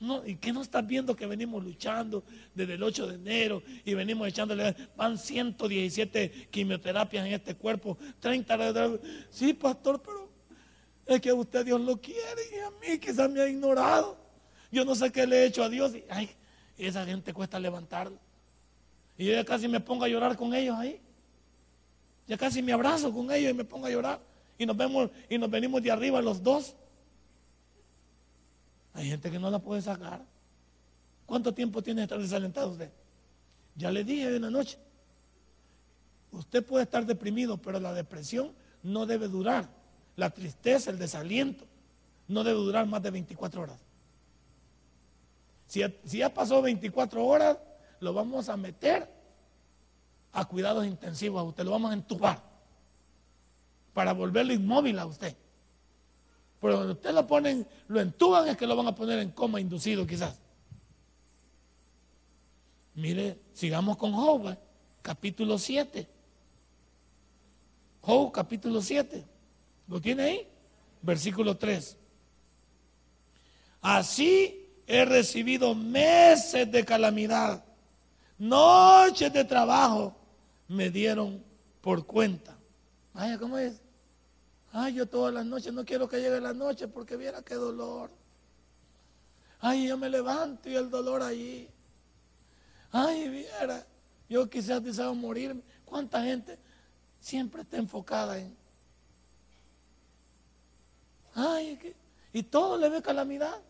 [0.00, 3.94] No, ¿Y qué no estás viendo que venimos luchando desde el 8 de enero y
[3.94, 8.98] venimos echándole, van 117 quimioterapias en este cuerpo, 30...
[9.30, 10.28] Sí, pastor, pero
[11.06, 14.23] es que a usted Dios lo quiere y a mí quizás me ha ignorado.
[14.74, 15.92] Yo no sé qué le he hecho a Dios.
[16.10, 16.28] Ay,
[16.76, 18.18] esa gente cuesta levantarla.
[19.16, 21.00] Y yo ya casi me pongo a llorar con ellos ahí.
[22.26, 24.20] Ya casi me abrazo con ellos y me pongo a llorar.
[24.58, 26.74] Y nos vemos y nos venimos de arriba los dos.
[28.94, 30.20] Hay gente que no la puede sacar.
[31.24, 32.90] ¿Cuánto tiempo tiene estar desalentado usted?
[33.76, 34.76] Ya le dije de la noche.
[36.32, 38.50] Usted puede estar deprimido, pero la depresión
[38.82, 39.68] no debe durar.
[40.16, 41.64] La tristeza, el desaliento,
[42.26, 43.83] no debe durar más de 24 horas.
[45.66, 47.58] Si, ya pasó 24 horas,
[48.00, 49.08] lo vamos a meter
[50.32, 52.42] a cuidados intensivos a usted, lo vamos a entubar
[53.92, 55.34] para volverlo inmóvil a usted.
[56.60, 59.60] Pero cuando usted lo ponen, lo entuban es que lo van a poner en coma
[59.60, 60.38] inducido quizás.
[62.94, 64.56] Mire, sigamos con Job,
[65.02, 66.06] capítulo 7.
[68.00, 69.24] Job, capítulo 7.
[69.88, 70.48] ¿Lo tiene ahí?
[71.02, 71.96] Versículo 3.
[73.82, 77.64] Así he recibido meses de calamidad,
[78.38, 80.14] noches de trabajo
[80.68, 81.42] me dieron
[81.80, 82.56] por cuenta.
[83.12, 83.74] Vaya, ¿cómo es?
[84.72, 88.10] Ay, yo todas las noches no quiero que llegue la noche porque viera qué dolor.
[89.60, 91.68] Ay, yo me levanto y el dolor allí.
[92.90, 93.86] Ay, viera,
[94.28, 95.62] yo quizás deseo morirme.
[95.84, 96.58] ¿Cuánta gente
[97.20, 98.56] siempre está enfocada en...
[101.34, 101.78] Ay,
[102.32, 103.60] y todo le ve calamidad.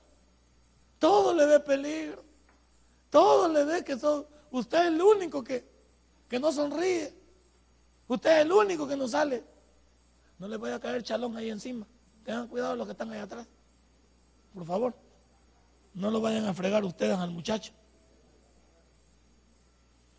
[0.98, 2.24] Todo le ve peligro.
[3.10, 5.64] Todo le ve que son, usted es el único que,
[6.28, 7.14] que no sonríe.
[8.08, 9.44] Usted es el único que no sale.
[10.38, 11.86] No le vaya a caer chalón ahí encima.
[12.24, 13.46] Tengan cuidado los que están ahí atrás.
[14.52, 14.94] Por favor.
[15.94, 17.72] No lo vayan a fregar ustedes al muchacho.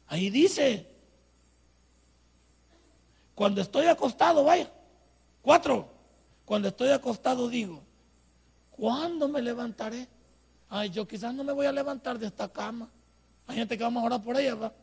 [0.08, 0.88] Ahí dice.
[3.34, 4.72] Cuando estoy acostado, vaya.
[5.42, 5.90] Cuatro.
[6.46, 7.82] Cuando estoy acostado digo,
[8.72, 10.08] ¿cuándo me levantaré?
[10.70, 12.90] Ay, yo quizás no me voy a levantar de esta cama.
[13.48, 14.74] Hay gente que vamos a orar por ella, ¿va?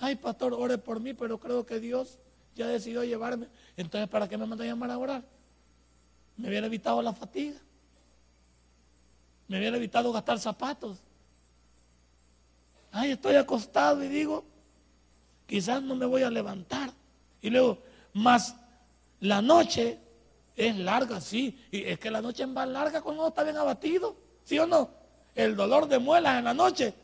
[0.00, 2.18] Ay, pastor, ore por mí, pero creo que Dios
[2.54, 3.48] ya decidió llevarme.
[3.76, 5.22] Entonces, ¿para qué me manda a llamar a orar?
[6.36, 7.58] Me hubiera evitado la fatiga.
[9.48, 10.98] Me hubiera evitado gastar zapatos.
[12.92, 14.44] Ay, estoy acostado y digo,
[15.46, 16.92] quizás no me voy a levantar.
[17.42, 17.78] Y luego,
[18.12, 18.54] más
[19.20, 19.98] la noche
[20.56, 21.58] es larga, sí.
[21.72, 24.16] Y es que la noche es más larga cuando uno está bien abatido.
[24.48, 24.88] ¿Sí o no?
[25.34, 26.94] El dolor de muelas en la noche,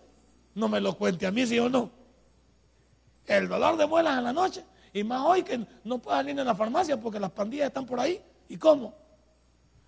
[0.54, 1.90] no me lo cuente a mí, ¿sí o no?
[3.26, 4.64] El dolor de muelas en la noche.
[4.94, 8.00] Y más hoy que no puedan ir en la farmacia porque las pandillas están por
[8.00, 8.18] ahí.
[8.48, 8.94] ¿Y cómo?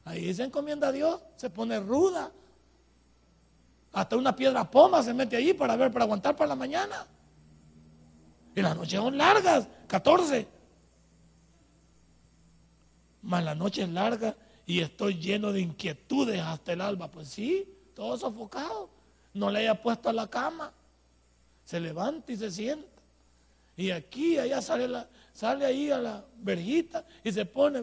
[0.04, 2.30] Ahí se encomienda a Dios, se pone ruda.
[3.94, 7.06] Hasta una piedra poma se mete allí para ver, para aguantar para la mañana.
[8.54, 10.46] Y las noches son largas, 14.
[13.22, 14.36] Más la noche es larga
[14.66, 17.08] y estoy lleno de inquietudes hasta el alba.
[17.08, 18.90] Pues sí, todo sofocado.
[19.32, 20.72] No le haya puesto a la cama.
[21.64, 23.00] Se levanta y se sienta.
[23.76, 27.80] Y aquí, allá sale, la, sale ahí a la verjita y se pone,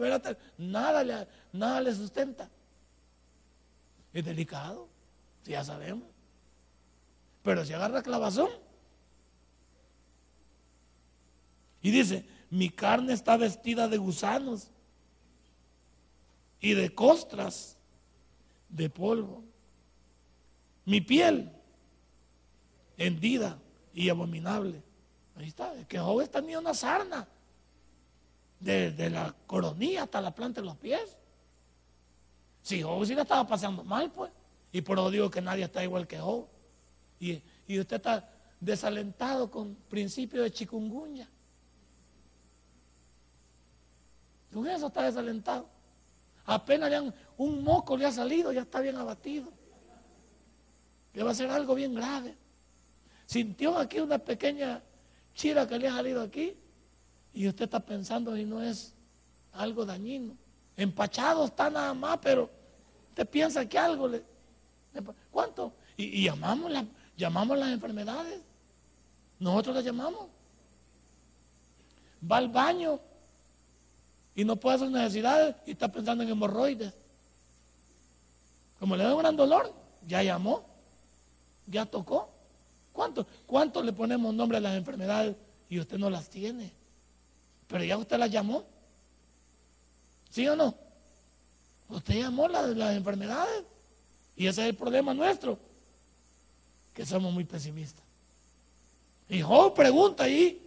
[0.58, 2.50] nada le, nada le sustenta.
[4.12, 4.88] Es delicado,
[5.44, 6.08] ya sabemos.
[7.42, 8.50] Pero si agarra clavazón.
[11.80, 14.70] Y dice, mi carne está vestida de gusanos
[16.64, 17.76] y de costras
[18.70, 19.44] de polvo.
[20.86, 21.52] Mi piel
[22.96, 23.58] hendida
[23.92, 24.82] y abominable.
[25.36, 27.28] Ahí está, es que Job está ni una sarna.
[28.58, 31.18] Desde la coronilla hasta la planta de los pies.
[32.62, 34.32] Si Job sí la estaba pasando mal, pues.
[34.72, 36.46] Y por eso digo que nadie está igual que Job.
[37.20, 38.26] Y, y usted está
[38.58, 41.28] desalentado con principio de chikungunya.
[44.50, 45.73] Con eso está desalentado.
[46.46, 49.50] Apenas le un moco le ha salido, ya está bien abatido.
[51.14, 52.34] Le va a ser algo bien grave.
[53.26, 54.82] Sintió aquí una pequeña
[55.34, 56.54] chira que le ha salido aquí
[57.32, 58.92] y usted está pensando si no es
[59.52, 60.36] algo dañino.
[60.76, 62.50] Empachado está nada más, pero
[63.10, 64.22] usted piensa que algo le...
[65.30, 65.72] ¿Cuánto?
[65.96, 66.72] Y, llamamos,
[67.16, 68.40] llamamos las enfermedades.
[69.38, 70.28] Nosotros las llamamos.
[72.30, 72.98] Va al baño
[74.34, 76.92] y no puede hacer necesidades y está pensando en hemorroides.
[78.80, 79.72] Como le da un gran dolor,
[80.06, 80.64] ya llamó,
[81.66, 82.28] ya tocó.
[82.92, 85.36] ¿Cuánto, ¿Cuánto le ponemos nombre a las enfermedades
[85.68, 86.70] y usted no las tiene?
[87.68, 88.64] Pero ya usted las llamó.
[90.30, 90.74] ¿Sí o no?
[91.88, 93.64] Usted llamó las, las enfermedades.
[94.36, 95.58] Y ese es el problema nuestro,
[96.92, 98.02] que somos muy pesimistas.
[99.28, 100.60] Y Job pregunta ahí,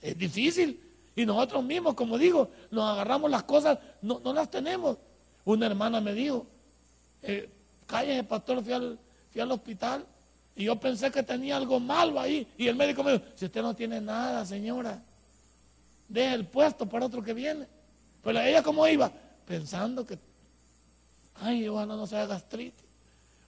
[0.00, 0.80] es difícil,
[1.16, 4.98] y nosotros mismos, como digo, nos agarramos las cosas, no, las tenemos.
[5.44, 6.46] Una hermana me dijo,
[7.22, 7.48] eh,
[7.86, 8.98] cállese pastor, fui al,
[9.32, 10.04] fui al hospital
[10.56, 12.46] y yo pensé que tenía algo malo ahí.
[12.56, 15.00] Y el médico me dijo, si usted no tiene nada, señora,
[16.08, 17.66] deje el puesto para otro que viene.
[18.22, 19.10] Pero ella como iba,
[19.46, 20.18] pensando que,
[21.36, 22.84] ay, ojalá no sea gastritis,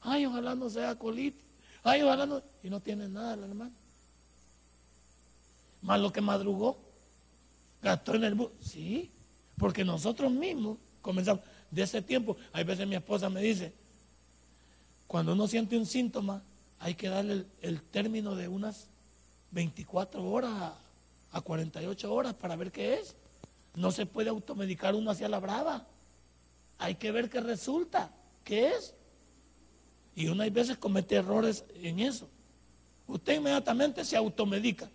[0.03, 1.43] ay, ojalá no sea colitis,
[1.83, 3.73] ay, ojalá no, y no tiene nada la hermana.
[5.83, 6.86] Más lo que madrugó.
[7.87, 8.51] Gastó en el bus.
[8.61, 9.12] Sí,
[9.57, 11.45] porque nosotros mismos comenzamos.
[11.70, 12.37] de ese tiempo.
[12.53, 13.72] Hay veces mi esposa me dice,
[15.07, 16.43] cuando uno siente un síntoma,
[16.80, 18.89] hay que darle el, término de unas
[19.53, 20.72] 24 horas
[21.30, 23.14] a, 48 horas para ver qué es.
[23.76, 25.87] No se puede automedicar uno hacia la brava.
[26.78, 28.11] Hay que ver qué resulta,
[28.43, 28.95] qué es.
[30.16, 32.28] Y uno hay veces comete errores en eso.
[33.07, 34.91] Usted inmediatamente se automedica.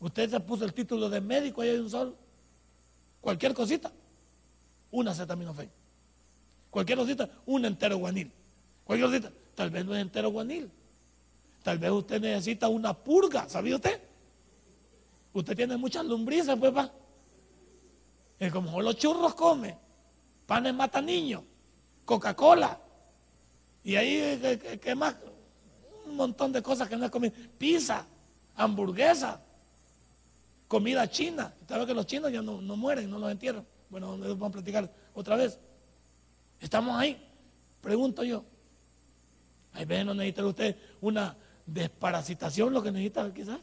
[0.00, 2.25] Usted se puso el título de médico y hay un solo.
[3.26, 3.90] Cualquier cosita,
[4.92, 5.68] una acetaminofén.
[6.70, 8.30] Cualquier cosita, un entero guanil.
[8.84, 10.70] Cualquier cosita, tal vez no es entero guanil.
[11.64, 14.00] Tal vez usted necesita una purga, ¿sabía usted?
[15.32, 16.72] Usted tiene muchas lumbrices, pues.
[18.38, 19.76] Es como los churros come,
[20.46, 21.42] panes mata niños,
[22.04, 22.78] Coca-Cola.
[23.82, 25.16] Y ahí, ¿qué, más?
[26.06, 27.32] Un montón de cosas que no es comida.
[27.58, 28.06] Pizza,
[28.54, 29.40] hamburguesa,
[30.68, 31.52] comida china.
[31.68, 33.64] ¿Sabe que los chinos ya no, mueren, no los entierran?
[33.88, 35.58] Bueno, vamos a platicar otra vez.
[36.60, 37.22] Estamos ahí.
[37.80, 38.44] Pregunto yo.
[39.72, 41.36] Hay veces no necesita usted una
[41.66, 43.60] desparasitación, lo que necesita quizás.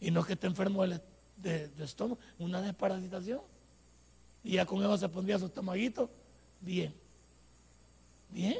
[0.00, 1.00] Y no es que esté enfermo de,
[1.36, 3.40] de, estómago, una desparasitación.
[4.44, 6.10] Y ya con eso se pondría su estomaguito.
[6.60, 6.94] Bien.
[8.30, 8.58] Bien.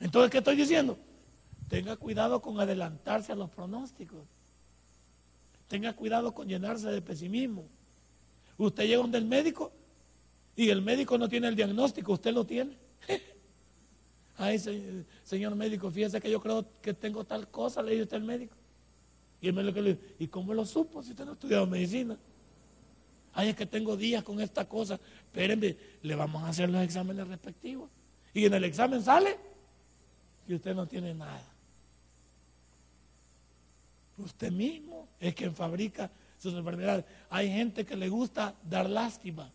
[0.00, 0.98] Entonces, ¿qué estoy diciendo?
[1.68, 4.20] Tenga cuidado con adelantarse a los pronósticos.
[5.68, 7.64] Tenga cuidado con llenarse de pesimismo.
[8.58, 9.72] Usted llega donde el médico
[10.54, 12.72] y el médico no tiene el diagnóstico, usted lo tiene.
[14.38, 14.58] Ay,
[15.24, 18.54] señor médico, fíjese que yo creo que tengo tal cosa, le dice usted al médico.
[19.40, 22.16] Y el médico le dice, ¿y cómo lo supo si usted no ha estudiado medicina?
[23.34, 24.98] Ay, es que tengo días con esta cosa.
[25.26, 27.90] Espérenme, le vamos a hacer los exámenes respectivos.
[28.32, 29.36] Y en el examen sale
[30.48, 31.42] y usted no tiene nada.
[34.18, 36.10] Usted mismo es quien fabrica
[36.40, 37.04] sus enfermedades.
[37.28, 39.50] Hay gente que le gusta dar lástima.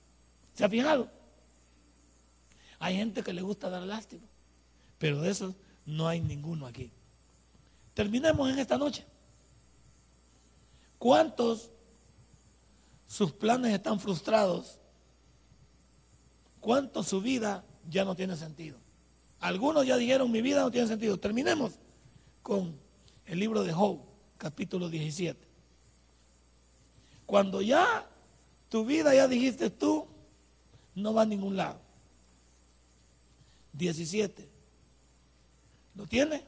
[0.55, 1.07] ¿Se ha fijado?
[2.79, 4.23] Hay gente que le gusta dar lástima.
[4.97, 5.55] Pero de eso
[5.85, 6.89] no hay ninguno aquí.
[7.93, 9.03] Terminemos en esta noche.
[10.97, 11.69] ¿Cuántos
[13.07, 14.77] sus planes están frustrados?
[16.59, 18.77] ¿Cuánto su vida ya no tiene sentido?
[19.39, 21.17] Algunos ya dijeron mi vida no tiene sentido.
[21.17, 21.73] Terminemos
[22.43, 22.75] con
[23.25, 24.10] el libro de Job
[24.41, 25.39] capítulo 17.
[27.27, 28.07] Cuando ya
[28.69, 30.07] tu vida, ya dijiste tú,
[30.95, 31.79] no va a ningún lado.
[33.73, 34.49] 17.
[35.93, 36.43] ¿Lo tiene?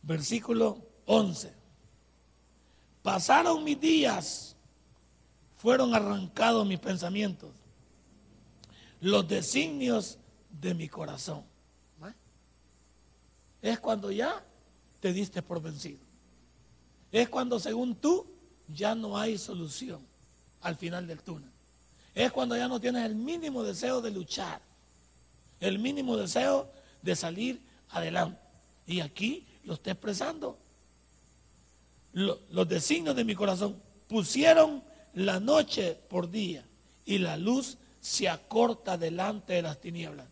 [0.00, 1.52] Versículo 11.
[3.02, 4.56] Pasaron mis días,
[5.58, 7.50] fueron arrancados mis pensamientos,
[9.02, 10.16] los designios
[10.48, 11.44] de mi corazón.
[13.60, 14.42] Es cuando ya
[15.00, 16.05] te diste por vencido
[17.20, 18.26] es cuando según tú
[18.68, 20.00] ya no hay solución
[20.60, 21.50] al final del túnel.
[22.14, 24.60] Es cuando ya no tienes el mínimo deseo de luchar,
[25.60, 26.68] el mínimo deseo
[27.02, 27.60] de salir
[27.90, 28.38] adelante.
[28.86, 30.58] Y aquí lo está expresando.
[32.12, 33.76] Los designios de mi corazón
[34.08, 34.82] pusieron
[35.14, 36.64] la noche por día
[37.04, 40.26] y la luz se acorta delante de las tinieblas.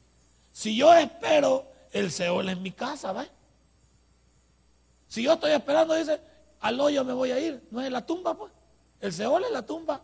[0.52, 3.26] Si yo espero, el Seol es mi casa, ¿va?
[5.08, 6.20] Si yo estoy esperando, dice,
[6.64, 7.62] al hoyo me voy a ir.
[7.70, 8.50] No es la tumba, pues.
[8.98, 10.00] El Seol es la tumba.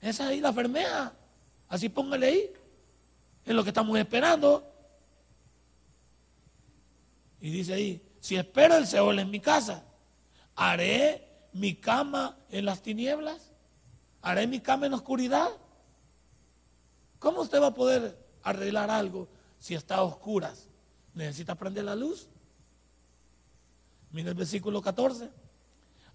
[0.00, 1.12] Esa ahí la fermea.
[1.68, 2.52] Así póngale ahí.
[3.44, 4.66] Es lo que estamos esperando.
[7.42, 9.84] Y dice ahí, si espero el Seol en mi casa,
[10.54, 13.52] haré mi cama en las tinieblas,
[14.22, 15.50] haré mi cama en oscuridad.
[17.18, 20.70] ¿Cómo usted va a poder arreglar algo si está a oscuras?
[21.12, 22.30] Necesita prender la luz.
[24.16, 25.28] Mira el versículo 14.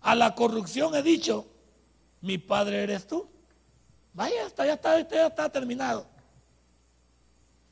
[0.01, 1.45] A la corrupción he dicho,
[2.21, 3.29] mi padre eres tú.
[4.11, 6.07] Vaya, está, ya está, ya está terminado.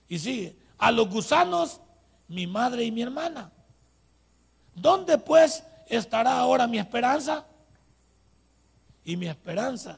[0.07, 1.81] Y sigue, a los gusanos,
[2.27, 3.51] mi madre y mi hermana.
[4.75, 7.47] ¿Dónde pues estará ahora mi esperanza?
[9.03, 9.97] Y mi esperanza,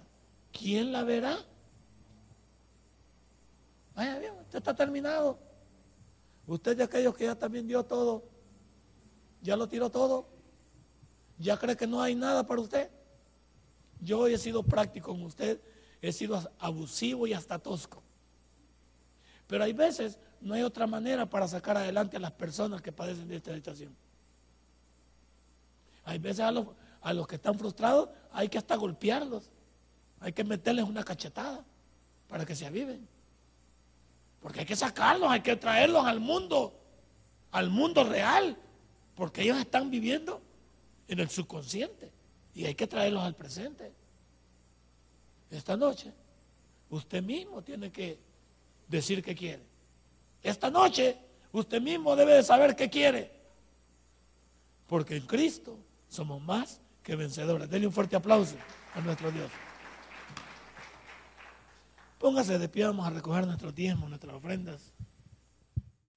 [0.54, 1.38] ¿quién la verá?
[3.96, 5.38] Vaya bien, usted está terminado.
[6.48, 8.31] Usted de aquellos que ya también dio todo
[9.42, 10.28] ¿Ya lo tiró todo?
[11.38, 12.90] ¿Ya cree que no hay nada para usted?
[14.00, 15.60] Yo he sido práctico con usted,
[16.02, 18.04] he sido abusivo y hasta tosco.
[19.48, 23.28] Pero hay veces no hay otra manera para sacar adelante a las personas que padecen
[23.28, 23.96] de esta situación.
[26.04, 26.68] Hay veces a los,
[27.02, 29.50] a los que están frustrados hay que hasta golpearlos,
[30.20, 31.64] hay que meterles una cachetada
[32.28, 33.08] para que se aviven.
[34.42, 36.74] Porque hay que sacarlos, hay que traerlos al mundo,
[37.52, 38.58] al mundo real,
[39.16, 40.42] porque ellos están viviendo
[41.08, 42.12] en el subconsciente
[42.54, 43.92] y hay que traerlos al presente.
[45.50, 46.14] Esta noche
[46.90, 48.20] usted mismo tiene que
[48.88, 49.64] decir qué quiere.
[50.42, 51.18] Esta noche
[51.52, 53.32] usted mismo debe de saber qué quiere.
[54.88, 55.78] Porque en Cristo
[56.10, 57.70] somos más que vencedores.
[57.70, 58.56] Denle un fuerte aplauso
[58.94, 59.52] a nuestro Dios.
[62.20, 64.94] Póngase de pie, vamos a recoger nuestros diezmos, nuestras ofrendas.